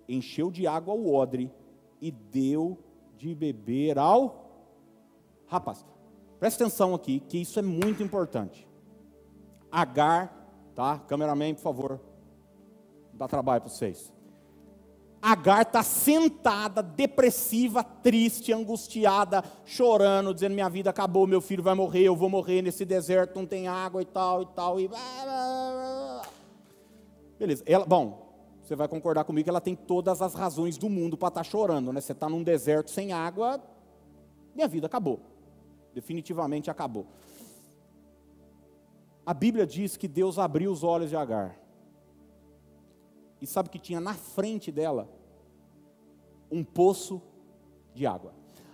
[0.07, 1.51] encheu de água o odre
[1.99, 2.77] e deu
[3.17, 4.49] de beber ao
[5.47, 5.85] rapaz.
[6.39, 8.67] Presta atenção aqui, que isso é muito importante.
[9.71, 10.31] Agar,
[10.73, 10.99] tá?
[10.99, 11.99] Cameraman, por favor.
[13.13, 14.13] Dá trabalho para vocês.
[15.21, 22.03] Agar está sentada, depressiva, triste, angustiada, chorando, dizendo: Minha vida acabou, meu filho vai morrer,
[22.03, 24.79] eu vou morrer nesse deserto, não tem água e tal e tal.
[24.79, 24.89] E...
[27.37, 27.63] Beleza.
[27.65, 28.29] Ela, bom,
[28.63, 31.43] você vai concordar comigo que ela tem todas as razões do mundo para estar tá
[31.43, 31.99] chorando, né?
[31.99, 33.61] Você está num deserto sem água,
[34.55, 35.19] minha vida acabou.
[35.93, 37.07] Definitivamente acabou.
[39.25, 41.55] A Bíblia diz que Deus abriu os olhos de Agar.
[43.41, 45.09] E sabe que tinha na frente dela
[46.51, 47.21] um poço
[47.93, 48.33] de água.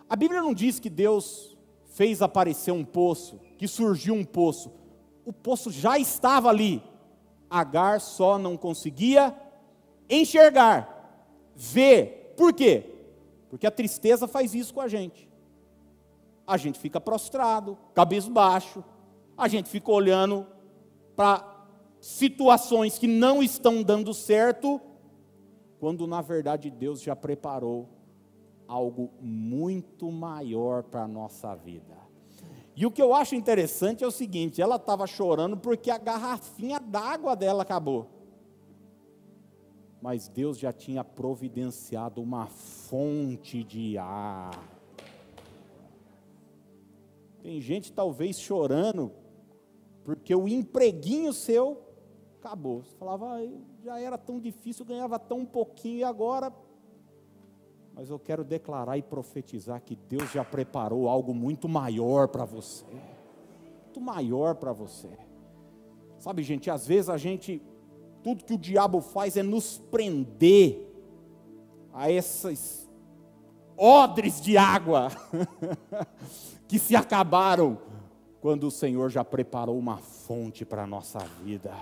[0.10, 4.71] A Bíblia não diz que Deus fez aparecer um poço, que surgiu um poço.
[5.25, 6.82] O poço já estava ali.
[7.49, 9.36] Agar só não conseguia
[10.10, 12.34] enxergar, ver.
[12.36, 12.84] Por quê?
[13.49, 15.30] Porque a tristeza faz isso com a gente.
[16.45, 18.84] A gente fica prostrado, cabisbaixo,
[19.38, 20.45] a gente fica olhando
[21.15, 21.55] para
[22.06, 24.80] situações que não estão dando certo,
[25.80, 27.89] quando na verdade Deus já preparou
[28.68, 31.98] algo muito maior para a nossa vida.
[32.76, 36.80] E o que eu acho interessante é o seguinte: ela estava chorando porque a garrafinha
[36.80, 38.08] d'água dela acabou.
[40.00, 44.54] Mas Deus já tinha providenciado uma fonte de ar.
[47.41, 49.12] Tem gente talvez chorando
[50.04, 51.85] porque o empreguinho seu
[52.45, 52.84] acabou.
[52.84, 53.47] Você falava, ah,
[53.84, 56.53] já era tão difícil, ganhava tão pouquinho e agora.
[57.93, 62.86] Mas eu quero declarar e profetizar que Deus já preparou algo muito maior para você.
[63.84, 65.10] Muito maior para você.
[66.19, 67.62] Sabe, gente, às vezes a gente,
[68.23, 70.91] tudo que o diabo faz é nos prender
[71.93, 72.88] a essas
[73.77, 75.10] odres de água
[76.67, 77.77] que se acabaram
[78.41, 81.73] quando o Senhor já preparou uma fonte para a nossa vida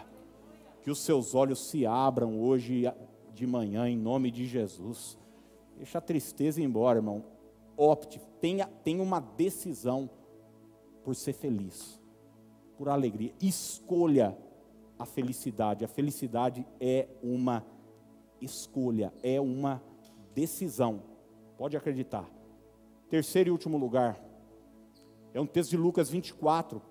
[0.83, 2.83] que os seus olhos se abram hoje
[3.33, 5.17] de manhã, em nome de Jesus.
[5.77, 7.23] Deixa a tristeza embora, irmão.
[7.77, 10.09] Opte, tenha, tenha uma decisão
[11.03, 11.99] por ser feliz,
[12.77, 13.33] por alegria.
[13.41, 14.37] Escolha
[14.99, 15.85] a felicidade.
[15.85, 17.65] A felicidade é uma
[18.41, 19.81] escolha, é uma
[20.35, 21.01] decisão.
[21.57, 22.29] Pode acreditar.
[23.09, 24.21] Terceiro e último lugar,
[25.33, 26.81] é um texto de Lucas 24, uh,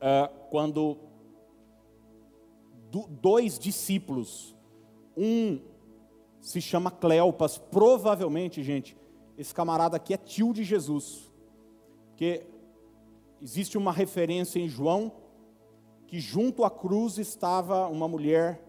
[0.00, 0.98] ah, quando
[3.02, 4.54] dois discípulos.
[5.16, 5.60] Um
[6.40, 8.96] se chama Cleopas, provavelmente, gente,
[9.36, 11.32] esse camarada aqui é tio de Jesus.
[12.16, 12.42] Que
[13.42, 15.12] existe uma referência em João
[16.06, 18.62] que junto à cruz estava uma mulher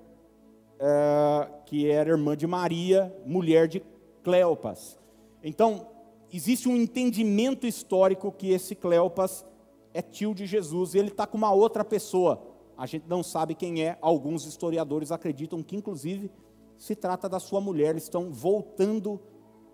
[0.79, 3.83] é, que era irmã de Maria, mulher de
[4.23, 4.97] Cleopas.
[5.43, 5.87] Então,
[6.31, 9.45] existe um entendimento histórico que esse Cleopas
[9.93, 13.55] é tio de Jesus e ele está com uma outra pessoa a gente não sabe
[13.55, 13.97] quem é.
[14.01, 16.29] Alguns historiadores acreditam que, inclusive,
[16.77, 17.95] se trata da sua mulher.
[17.95, 19.19] Estão voltando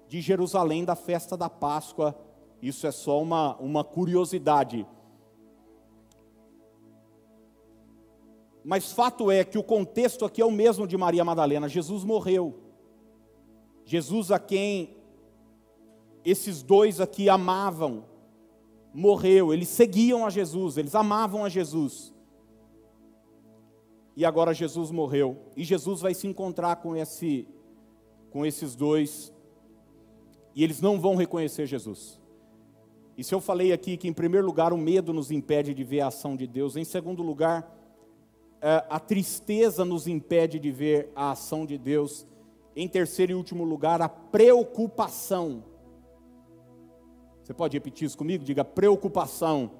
[0.07, 2.15] de Jerusalém da festa da Páscoa.
[2.61, 4.85] Isso é só uma, uma curiosidade.
[8.63, 11.67] Mas fato é que o contexto aqui é o mesmo de Maria Madalena.
[11.67, 12.59] Jesus morreu.
[13.83, 14.95] Jesus a quem
[16.23, 18.05] esses dois aqui amavam,
[18.93, 19.51] morreu.
[19.51, 22.13] Eles seguiam a Jesus, eles amavam a Jesus
[24.15, 25.37] e agora Jesus morreu.
[25.55, 27.47] E Jesus vai se encontrar com, esse,
[28.29, 29.33] com esses dois,
[30.55, 32.19] e eles não vão reconhecer Jesus.
[33.17, 36.01] E se eu falei aqui que, em primeiro lugar, o medo nos impede de ver
[36.01, 37.77] a ação de Deus, em segundo lugar,
[38.61, 42.25] é, a tristeza nos impede de ver a ação de Deus,
[42.75, 45.63] em terceiro e último lugar, a preocupação.
[47.41, 48.43] Você pode repetir isso comigo?
[48.43, 49.71] Diga: preocupação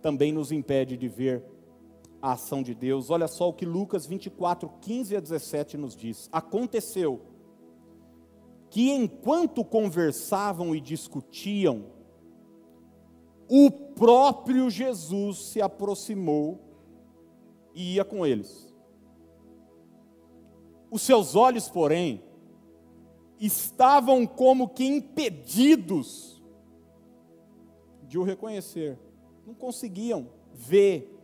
[0.00, 1.42] também nos impede de ver
[2.20, 3.10] a ação de Deus.
[3.10, 6.28] Olha só o que Lucas 24, 15 a 17 nos diz.
[6.32, 7.20] Aconteceu
[8.70, 11.86] que enquanto conversavam e discutiam,
[13.48, 16.60] o próprio Jesus se aproximou
[17.74, 18.68] e ia com eles.
[20.90, 22.22] Os seus olhos, porém,
[23.40, 26.42] estavam como que impedidos
[28.02, 28.98] de o reconhecer,
[29.46, 31.17] não conseguiam ver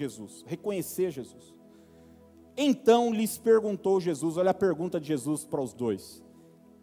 [0.00, 1.54] Jesus, reconhecer Jesus.
[2.56, 6.22] Então lhes perguntou Jesus, olha a pergunta de Jesus para os dois: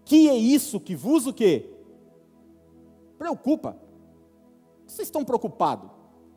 [0.06, 1.74] Que é isso que vos o quê?
[3.18, 3.78] Preocupa.
[4.86, 5.90] Vocês estão preocupados?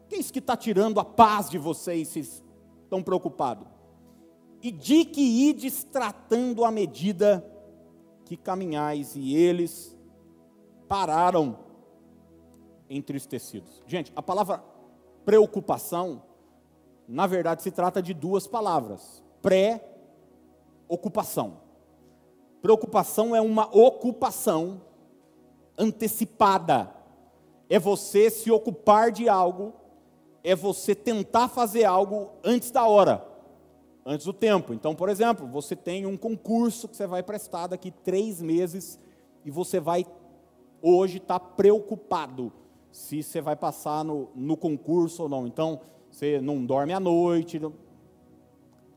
[0.09, 2.09] Quem é isso que está tirando a paz de vocês?
[2.09, 2.43] Vocês
[2.83, 3.69] estão preocupados?
[4.63, 7.47] E de que ides tratando à medida
[8.25, 9.97] que caminhais, e eles
[10.89, 11.59] pararam
[12.89, 13.83] entristecidos.
[13.87, 14.63] Gente, a palavra
[15.25, 16.23] preocupação
[17.11, 19.23] na verdade se trata de duas palavras:
[20.89, 21.59] ocupação.
[22.63, 24.81] Preocupação é uma ocupação
[25.77, 26.95] antecipada.
[27.69, 29.73] É você se ocupar de algo,
[30.45, 33.27] é você tentar fazer algo antes da hora,
[34.05, 34.75] antes do tempo.
[34.75, 38.99] Então, por exemplo, você tem um concurso que você vai prestar daqui três meses
[39.45, 40.05] e você vai
[40.83, 42.53] hoje estar tá preocupado
[42.93, 45.47] se você vai passar no, no concurso ou não.
[45.47, 45.81] Então,
[46.11, 47.73] você não dorme à noite, não,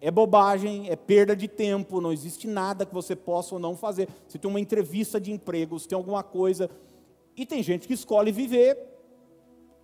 [0.01, 4.09] é bobagem, é perda de tempo, não existe nada que você possa ou não fazer.
[4.27, 6.69] Você tem uma entrevista de emprego, você tem alguma coisa.
[7.37, 8.77] E tem gente que escolhe viver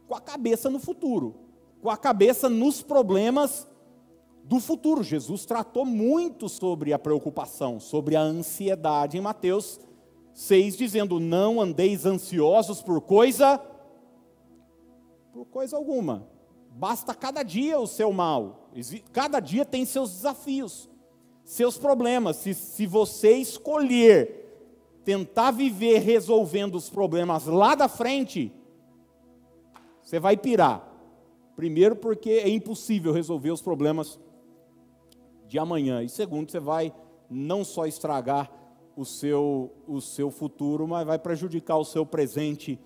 [0.09, 1.36] com a cabeça no futuro,
[1.82, 3.65] com a cabeça nos problemas
[4.43, 5.03] do futuro.
[5.03, 9.80] Jesus tratou muito sobre a preocupação, sobre a ansiedade em Mateus
[10.34, 13.57] 6, dizendo: Não andeis ansiosos por coisa,
[15.32, 16.27] por coisa alguma
[16.80, 18.69] Basta cada dia o seu mal.
[19.11, 20.89] Cada dia tem seus desafios,
[21.43, 22.38] seus problemas.
[22.38, 28.49] Se, se você escolher tentar viver resolvendo os problemas lá da frente,
[30.01, 30.89] você vai pirar.
[31.53, 34.17] Primeiro, porque é impossível resolver os problemas
[35.47, 36.01] de amanhã.
[36.01, 36.93] E segundo, você vai
[37.30, 38.49] não só estragar
[38.95, 42.80] o seu, o seu futuro, mas vai prejudicar o seu presente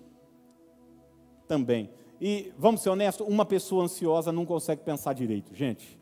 [1.46, 1.90] também.
[2.20, 5.98] E vamos ser honestos, uma pessoa ansiosa não consegue pensar direito, gente.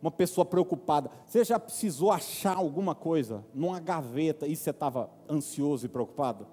[0.00, 1.10] Uma pessoa preocupada.
[1.26, 6.46] Você já precisou achar alguma coisa numa gaveta e você estava ansioso e preocupado?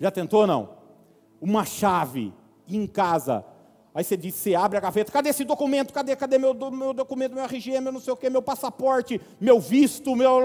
[0.00, 0.76] Já tentou não?
[1.40, 2.32] Uma chave
[2.66, 3.44] em casa.
[3.94, 5.92] Aí você diz, você abre a gaveta, cadê esse documento?
[5.92, 9.58] Cadê, cadê meu, meu documento, meu RG, meu não sei o quê, meu passaporte, meu
[9.58, 10.40] visto, meu.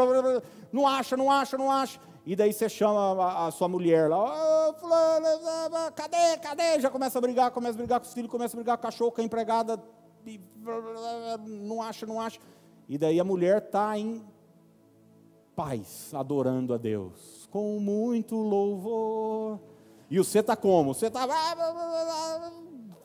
[0.71, 1.99] Não acha, não acha, não acha.
[2.26, 5.28] E daí você chama a, a sua mulher lá, oh, fulano,
[5.93, 6.80] cadê, cadê?
[6.80, 8.91] Já começa a brigar, começa a brigar com os filhos, começa a brigar com a
[8.91, 9.82] cachorro, com a empregada,
[10.26, 10.39] e,
[11.47, 12.39] não acha, não acha.
[12.88, 14.24] E daí a mulher está em
[15.53, 19.59] paz, adorando a Deus, com muito louvor.
[20.09, 20.93] E você está como?
[20.93, 21.28] Você está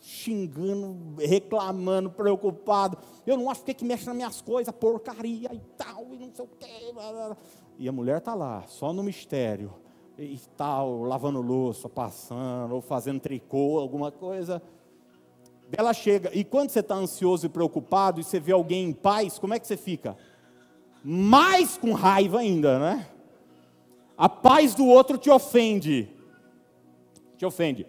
[0.00, 2.98] xingando, reclamando, preocupado.
[3.26, 6.44] Eu não acho que, que mexe nas minhas coisas, porcaria e tal, e não sei
[6.44, 6.92] o quê.
[7.78, 9.72] E a mulher está lá, só no mistério,
[10.18, 14.60] e tal, lavando louça, passando, ou fazendo tricô, alguma coisa.
[15.70, 19.38] Ela chega, e quando você está ansioso e preocupado, e você vê alguém em paz,
[19.38, 20.16] como é que você fica?
[21.04, 23.06] Mais com raiva ainda, né?
[24.16, 26.08] A paz do outro te ofende.
[27.36, 27.86] Te ofende.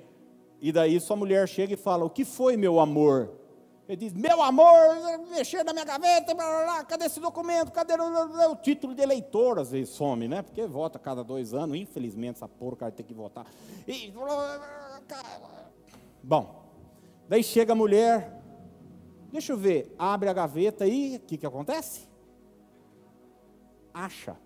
[0.61, 3.31] E daí sua mulher chega e fala: O que foi, meu amor?
[3.89, 4.67] Ele diz: Meu amor,
[5.31, 7.71] mexer na minha gaveta, blá, blá, blá, cadê esse documento?
[7.71, 9.57] Cadê o, título de eleitor?
[9.57, 10.43] Às vezes some, né?
[10.43, 13.47] Porque vota cada dois anos, infelizmente essa porca tem que votar.
[13.87, 14.13] E,
[16.21, 16.69] bom,
[17.27, 18.39] daí chega a mulher,
[19.31, 22.07] deixa eu ver, abre a gaveta e o que, que acontece?
[23.91, 24.37] Acha.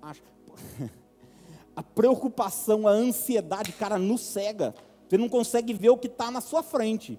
[0.00, 0.22] Acha.
[1.76, 4.72] A preocupação, a ansiedade, cara, nos cega.
[5.08, 7.18] Você não consegue ver o que está na sua frente.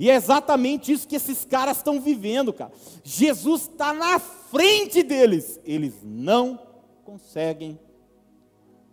[0.00, 2.72] E é exatamente isso que esses caras estão vivendo, cara.
[3.04, 5.60] Jesus está na frente deles.
[5.62, 6.58] Eles não
[7.04, 7.78] conseguem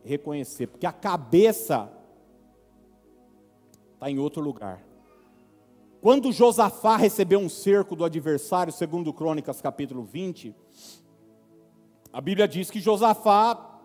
[0.03, 1.89] reconhecer, porque a cabeça
[3.93, 4.85] está em outro lugar.
[6.01, 10.53] Quando Josafá recebeu um cerco do adversário, segundo Crônicas capítulo 20,
[12.11, 13.79] a Bíblia diz que Josafá,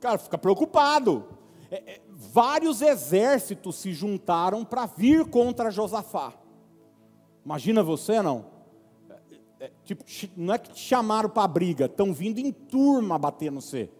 [0.00, 1.28] cara, fica preocupado.
[1.70, 6.32] É, é, vários exércitos se juntaram para vir contra Josafá.
[7.44, 8.46] Imagina você, não?
[9.60, 10.02] É, é, tipo,
[10.34, 13.90] não é que te chamaram para a briga, estão vindo em turma bater no você.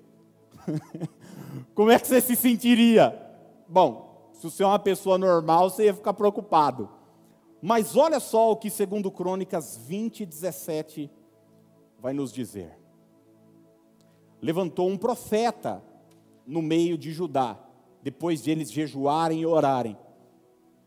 [1.75, 3.15] Como é que você se sentiria?
[3.69, 6.89] Bom, se você é uma pessoa normal, você ia ficar preocupado.
[7.61, 11.11] Mas olha só o que, segundo Crônicas 20, 17,
[11.99, 12.79] vai nos dizer.
[14.41, 15.83] Levantou um profeta
[16.47, 17.59] no meio de Judá,
[18.07, 19.99] depois de eles jejuarem e orarem.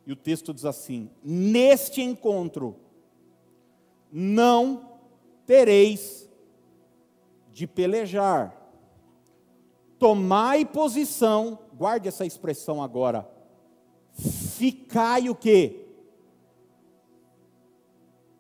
[0.08, 2.78] E o texto diz assim: Neste encontro
[4.10, 4.98] não
[5.46, 6.30] tereis
[7.52, 8.56] de pelejar.
[10.00, 13.30] Tomai posição, guarde essa expressão agora.
[14.14, 15.88] Ficai o quê?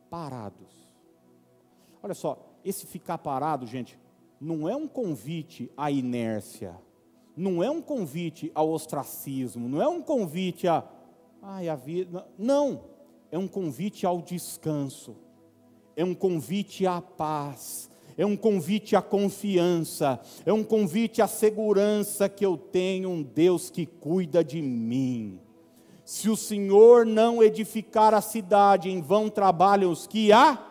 [0.09, 0.88] Parados.
[2.01, 3.99] Olha só, esse ficar parado, gente,
[4.39, 6.80] não é um convite à inércia
[7.40, 10.84] não é um convite ao ostracismo, não é um convite a,
[11.42, 12.28] ai, a vida.
[12.38, 12.84] Não,
[13.32, 15.16] é um convite ao descanso,
[15.96, 22.28] é um convite à paz, é um convite à confiança, é um convite à segurança
[22.28, 25.40] que eu tenho um Deus que cuida de mim.
[26.04, 30.62] Se o Senhor não edificar a cidade, em vão trabalham os que a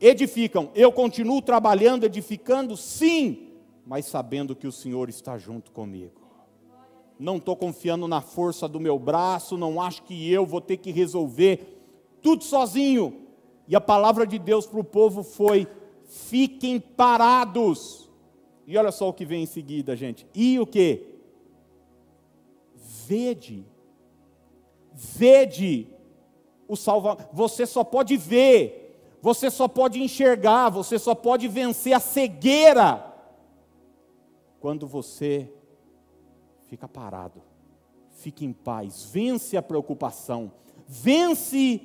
[0.00, 0.68] edificam.
[0.74, 3.51] Eu continuo trabalhando, edificando, sim,
[3.92, 6.18] mas sabendo que o Senhor está junto comigo.
[7.18, 10.90] Não estou confiando na força do meu braço, não acho que eu vou ter que
[10.90, 11.78] resolver
[12.22, 13.26] tudo sozinho.
[13.68, 15.68] E a palavra de Deus para o povo foi:
[16.06, 18.10] fiquem parados.
[18.66, 20.26] E olha só o que vem em seguida, gente.
[20.34, 21.18] E o que?
[23.06, 23.62] Vede.
[24.94, 25.86] Vede
[26.66, 27.28] o salvamento.
[27.34, 33.11] Você só pode ver, você só pode enxergar, você só pode vencer a cegueira
[34.62, 35.52] quando você
[36.68, 37.42] fica parado,
[38.12, 40.52] fica em paz, vence a preocupação,
[40.86, 41.80] vence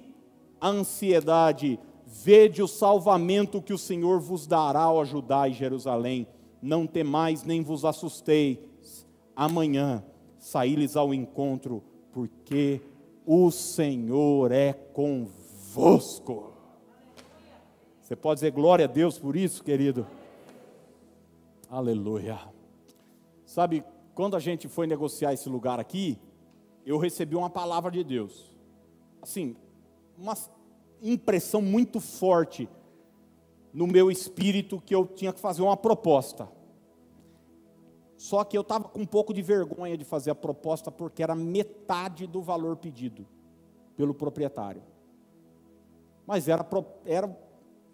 [0.62, 6.28] a ansiedade, vede o salvamento que o Senhor vos dará ao ajudar em Jerusalém.
[6.62, 8.60] Não temais nem vos assusteis.
[9.36, 10.06] Amanhã
[10.38, 12.80] saí-lhes ao encontro, porque
[13.26, 16.54] o Senhor é convosco.
[18.04, 20.06] Você pode dizer glória a Deus por isso, querido?
[21.72, 22.57] Aleluia.
[23.48, 23.82] Sabe,
[24.14, 26.20] quando a gente foi negociar esse lugar aqui,
[26.86, 28.54] eu recebi uma palavra de Deus.
[29.22, 29.56] Assim,
[30.18, 30.38] uma
[31.02, 32.70] impressão muito forte
[33.74, 36.50] no meu espírito que eu tinha que fazer uma proposta.
[38.18, 41.34] Só que eu estava com um pouco de vergonha de fazer a proposta porque era
[41.34, 43.26] metade do valor pedido
[43.96, 44.84] pelo proprietário.
[46.26, 46.68] Mas era,
[47.06, 47.40] era,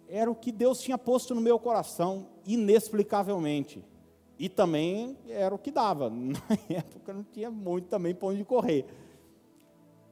[0.08, 3.84] era o que Deus tinha posto no meu coração, inexplicavelmente.
[4.38, 6.10] E também era o que dava.
[6.10, 8.86] Na época não tinha muito também para onde correr.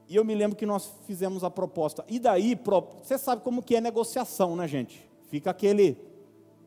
[0.08, 2.04] E eu me lembro que nós fizemos a proposta.
[2.08, 2.58] E daí,
[3.02, 5.10] você sabe como que é negociação, né, gente?
[5.28, 5.96] Fica aquele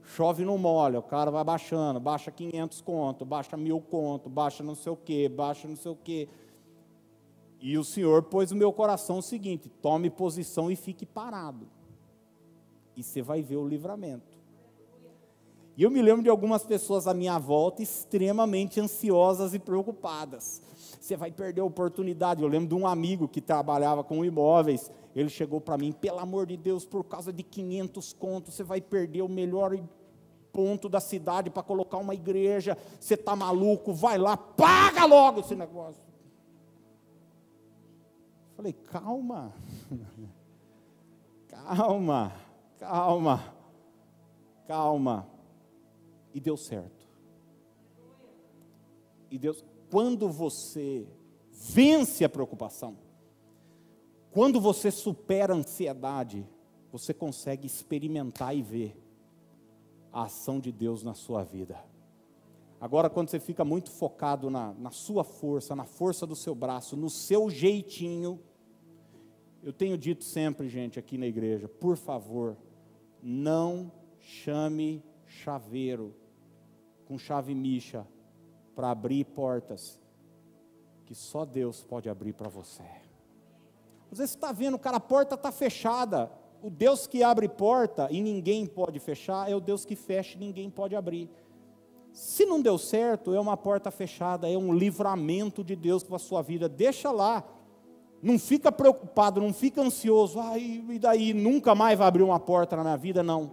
[0.04, 4.76] chove no molha, o cara vai baixando, baixa 500 conto, baixa mil conto, baixa não
[4.76, 6.28] sei o quê, baixa não sei o quê.
[7.60, 11.68] E o Senhor pôs no meu coração o seguinte: tome posição e fique parado.
[12.96, 14.35] E você vai ver o livramento.
[15.78, 20.62] E eu me lembro de algumas pessoas à minha volta extremamente ansiosas e preocupadas.
[21.02, 22.42] Você vai perder a oportunidade.
[22.42, 24.90] Eu lembro de um amigo que trabalhava com imóveis.
[25.14, 28.80] Ele chegou para mim, pelo amor de Deus, por causa de 500 contos, você vai
[28.80, 29.78] perder o melhor
[30.54, 32.78] ponto da cidade para colocar uma igreja.
[32.98, 33.94] Você está maluco?
[33.94, 36.02] Vai lá, paga logo esse negócio.
[38.56, 39.54] Falei, calma,
[41.50, 42.34] calma,
[42.80, 43.54] calma,
[44.66, 45.35] calma
[46.36, 47.08] e deu certo.
[49.32, 51.08] E Deus, quando você
[51.50, 52.98] vence a preocupação,
[54.32, 56.46] quando você supera a ansiedade,
[56.92, 59.02] você consegue experimentar e ver
[60.12, 61.82] a ação de Deus na sua vida.
[62.82, 66.98] Agora, quando você fica muito focado na, na sua força, na força do seu braço,
[66.98, 68.42] no seu jeitinho,
[69.64, 72.58] eu tenho dito sempre, gente, aqui na igreja, por favor,
[73.24, 76.14] não chame chaveiro
[77.06, 78.06] com chave micha
[78.76, 80.00] para abrir portas
[81.06, 82.84] que só Deus pode abrir para você.
[84.12, 86.32] Às vezes você está vendo, cara, a porta está fechada.
[86.62, 90.40] O Deus que abre porta e ninguém pode fechar é o Deus que fecha e
[90.40, 91.30] ninguém pode abrir.
[92.12, 96.20] Se não deu certo, é uma porta fechada, é um livramento de Deus para a
[96.20, 96.68] sua vida.
[96.68, 97.44] Deixa lá.
[98.22, 100.40] Não fica preocupado, não fica ansioso.
[100.40, 101.34] Ai, e daí?
[101.34, 103.22] Nunca mais vai abrir uma porta na minha vida?
[103.22, 103.52] Não.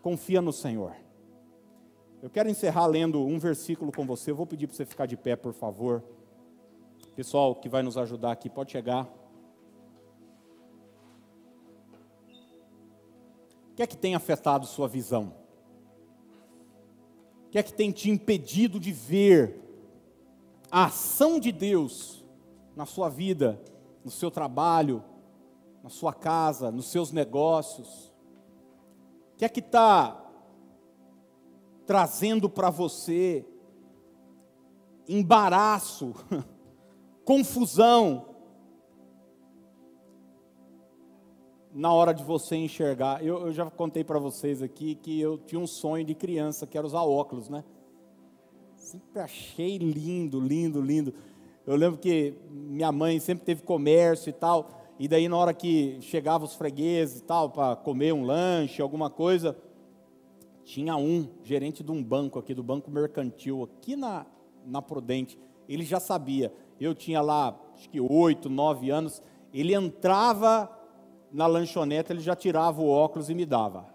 [0.00, 0.96] Confia no Senhor.
[2.22, 4.30] Eu quero encerrar lendo um versículo com você.
[4.30, 6.04] Eu vou pedir para você ficar de pé, por favor.
[7.16, 9.08] Pessoal que vai nos ajudar aqui, pode chegar.
[13.72, 15.34] O que é que tem afetado sua visão?
[17.46, 19.60] O que é que tem te impedido de ver
[20.70, 22.24] a ação de Deus
[22.76, 23.60] na sua vida,
[24.04, 25.02] no seu trabalho,
[25.82, 28.14] na sua casa, nos seus negócios?
[29.34, 30.21] O que é que está
[31.86, 33.44] trazendo para você
[35.08, 36.14] embaraço,
[37.24, 38.32] confusão,
[41.74, 43.24] na hora de você enxergar.
[43.24, 46.76] Eu, eu já contei para vocês aqui que eu tinha um sonho de criança, que
[46.76, 47.64] era usar óculos, né?
[48.76, 51.14] Sempre achei lindo, lindo, lindo.
[51.66, 54.68] Eu lembro que minha mãe sempre teve comércio e tal,
[54.98, 59.08] e daí na hora que chegavam os fregueses e tal, para comer um lanche, alguma
[59.08, 59.56] coisa,
[60.64, 64.26] tinha um gerente de um banco aqui, do Banco Mercantil, aqui na,
[64.64, 65.38] na Prudente.
[65.68, 66.52] Ele já sabia.
[66.80, 69.22] Eu tinha lá, acho que oito, nove anos.
[69.52, 70.70] Ele entrava
[71.32, 73.86] na lanchonete, ele já tirava o óculos e me dava.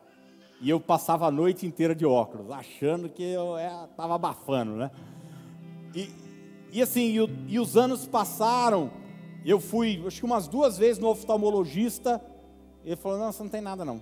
[0.60, 4.92] E eu passava a noite inteira de óculos, achando que eu estava é, abafando, né?
[5.96, 6.10] E,
[6.72, 8.92] e assim, e, e os anos passaram.
[9.46, 12.22] Eu fui, acho que umas duas vezes no oftalmologista.
[12.84, 14.02] Ele falou: Não, você não tem nada não.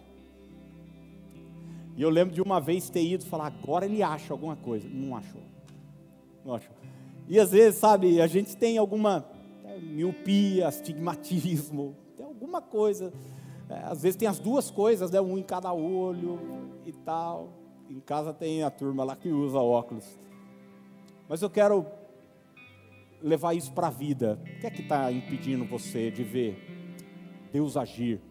[1.96, 4.88] E eu lembro de uma vez ter ido falar, agora ele acha alguma coisa.
[4.90, 5.42] Não achou.
[6.44, 6.76] Não achou.
[7.28, 9.26] E às vezes, sabe, a gente tem alguma
[9.64, 13.14] é, miopia, astigmatismo, tem alguma coisa.
[13.70, 15.22] É, às vezes tem as duas coisas, né?
[15.22, 16.40] Um em cada olho
[16.86, 17.50] e tal.
[17.90, 20.06] Em casa tem a turma lá que usa óculos.
[21.28, 21.86] Mas eu quero
[23.22, 24.40] levar isso para a vida.
[24.44, 26.58] O que é que está impedindo você de ver
[27.52, 28.22] Deus agir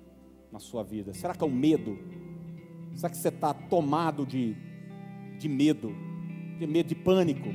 [0.52, 1.12] na sua vida?
[1.14, 1.98] Será que é o medo?
[2.94, 4.56] Será que você está tomado de,
[5.38, 5.94] de medo?
[6.58, 7.48] De medo de pânico,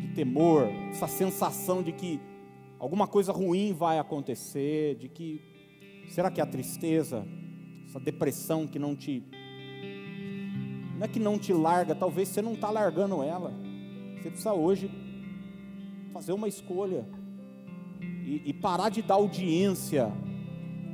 [0.00, 2.20] de temor, essa sensação de que
[2.78, 5.40] alguma coisa ruim vai acontecer, de que
[6.08, 7.26] será que é a tristeza,
[7.88, 9.22] essa depressão que não te
[10.96, 13.52] não é que não te larga, talvez você não está largando ela.
[14.16, 14.88] Você precisa hoje
[16.12, 17.04] fazer uma escolha
[18.00, 20.12] e, e parar de dar audiência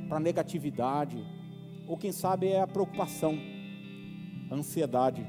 [0.09, 1.23] para negatividade,
[1.87, 3.37] ou quem sabe é a preocupação,
[4.51, 5.25] ansiedade.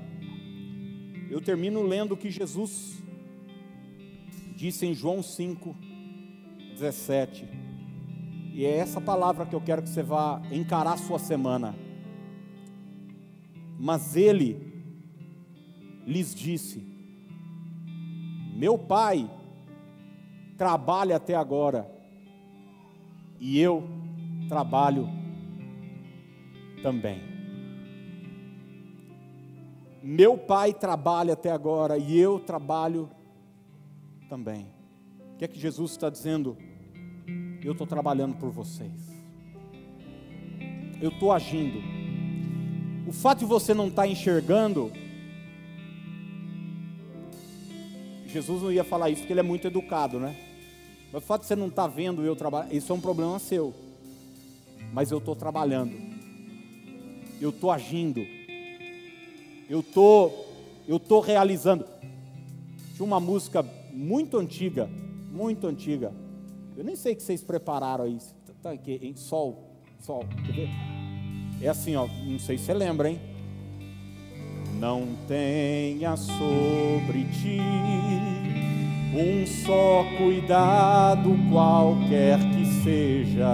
[1.30, 3.02] Eu termino lendo o que Jesus
[4.56, 5.74] disse em João 5,
[6.72, 7.48] 17.
[8.52, 11.74] E é essa palavra que eu quero que você vá encarar sua semana.
[13.78, 14.72] Mas ele
[16.06, 16.84] lhes disse:
[18.54, 19.30] Meu pai
[20.58, 21.90] trabalha até agora,
[23.40, 23.88] e eu
[24.48, 25.08] trabalho
[26.82, 27.31] também.
[30.02, 33.08] Meu pai trabalha até agora e eu trabalho
[34.28, 34.66] também.
[35.34, 36.56] O que é que Jesus está dizendo?
[37.62, 39.12] Eu estou trabalhando por vocês.
[41.00, 41.78] Eu estou agindo.
[43.06, 44.90] O fato de você não estar tá enxergando,
[48.26, 50.36] Jesus não ia falar isso porque ele é muito educado, né?
[51.12, 53.38] Mas o fato de você não estar tá vendo eu trabalhar, isso é um problema
[53.38, 53.74] seu.
[54.92, 55.92] Mas eu estou trabalhando.
[57.40, 58.26] Eu estou agindo.
[59.68, 60.52] Eu estou
[60.86, 61.84] eu tô realizando.
[62.94, 64.88] Tinha uma música muito antiga,
[65.30, 66.12] muito antiga.
[66.76, 68.18] Eu nem sei que vocês prepararam aí.
[68.62, 70.68] Tá aqui, em sol, sol, quer ver?
[71.60, 73.20] É assim, ó, não sei se você lembra, hein?
[74.78, 77.58] Não tenha sobre ti
[79.14, 83.46] um só cuidado, qualquer que seja,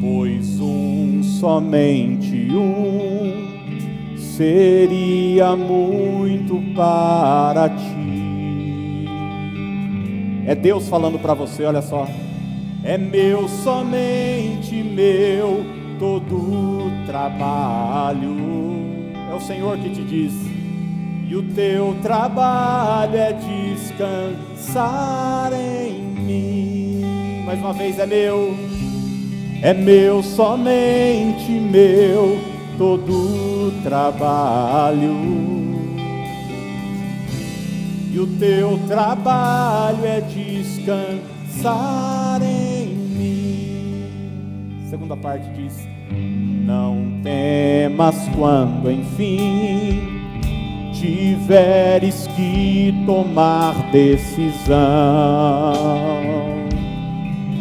[0.00, 0.97] pois um,
[1.38, 9.06] somente um, seria muito para ti.
[10.46, 12.08] É Deus falando para você, olha só.
[12.82, 15.64] É meu, somente meu,
[15.98, 18.36] todo trabalho.
[19.30, 20.32] É o Senhor que te diz
[21.28, 23.32] e o teu trabalho é
[23.74, 27.44] descansar em mim.
[27.44, 28.56] Mais uma vez é meu,
[29.62, 32.38] é meu, somente meu,
[32.76, 35.48] todo trabalho.
[38.12, 41.20] E o teu trabalho é descansar
[42.42, 44.04] em mim.
[44.88, 45.86] Segunda parte diz:
[46.64, 50.18] Não temas quando enfim
[51.00, 54.76] tiveres que tomar decisão.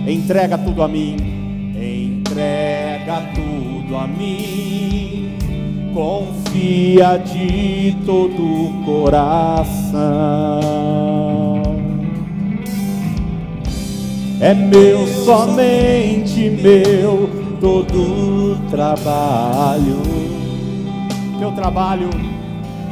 [0.08, 1.18] Entrega tudo a mim,
[3.88, 5.32] tudo a mim.
[5.94, 9.98] Confia de todo o coração.
[14.40, 17.28] É meu, somente meu,
[17.60, 20.04] todo trabalho.
[21.40, 22.10] Teu trabalho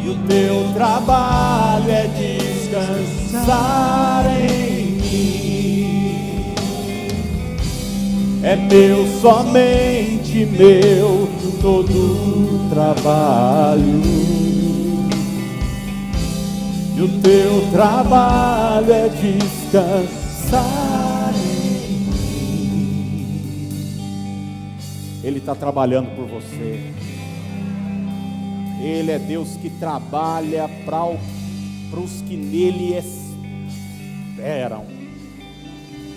[0.03, 2.07] e o teu trabalho é
[2.67, 6.55] descansar em mim.
[8.41, 10.04] É meu, somente
[10.43, 11.29] meu,
[11.61, 14.01] todo trabalho.
[16.97, 20.65] E o teu trabalho é descansar.
[25.23, 26.93] Ele está trabalhando por você.
[28.81, 31.03] Ele é Deus que trabalha para
[31.99, 34.85] os que nele esperam.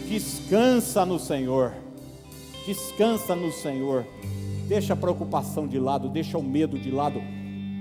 [0.08, 1.87] Descansa no Senhor.
[2.68, 4.04] Descansa no Senhor.
[4.68, 7.18] Deixa a preocupação de lado, deixa o medo de lado.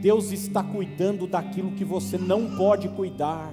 [0.02, 3.52] Deus está cuidando daquilo que você não pode cuidar.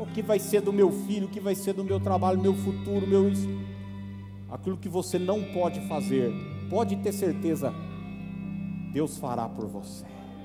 [0.00, 2.54] O que vai ser do meu filho, o que vai ser do meu trabalho, meu
[2.54, 3.30] futuro, meu.
[4.50, 6.32] Aquilo que você não pode fazer,
[6.70, 7.70] pode ter certeza,
[8.90, 10.06] Deus fará por você.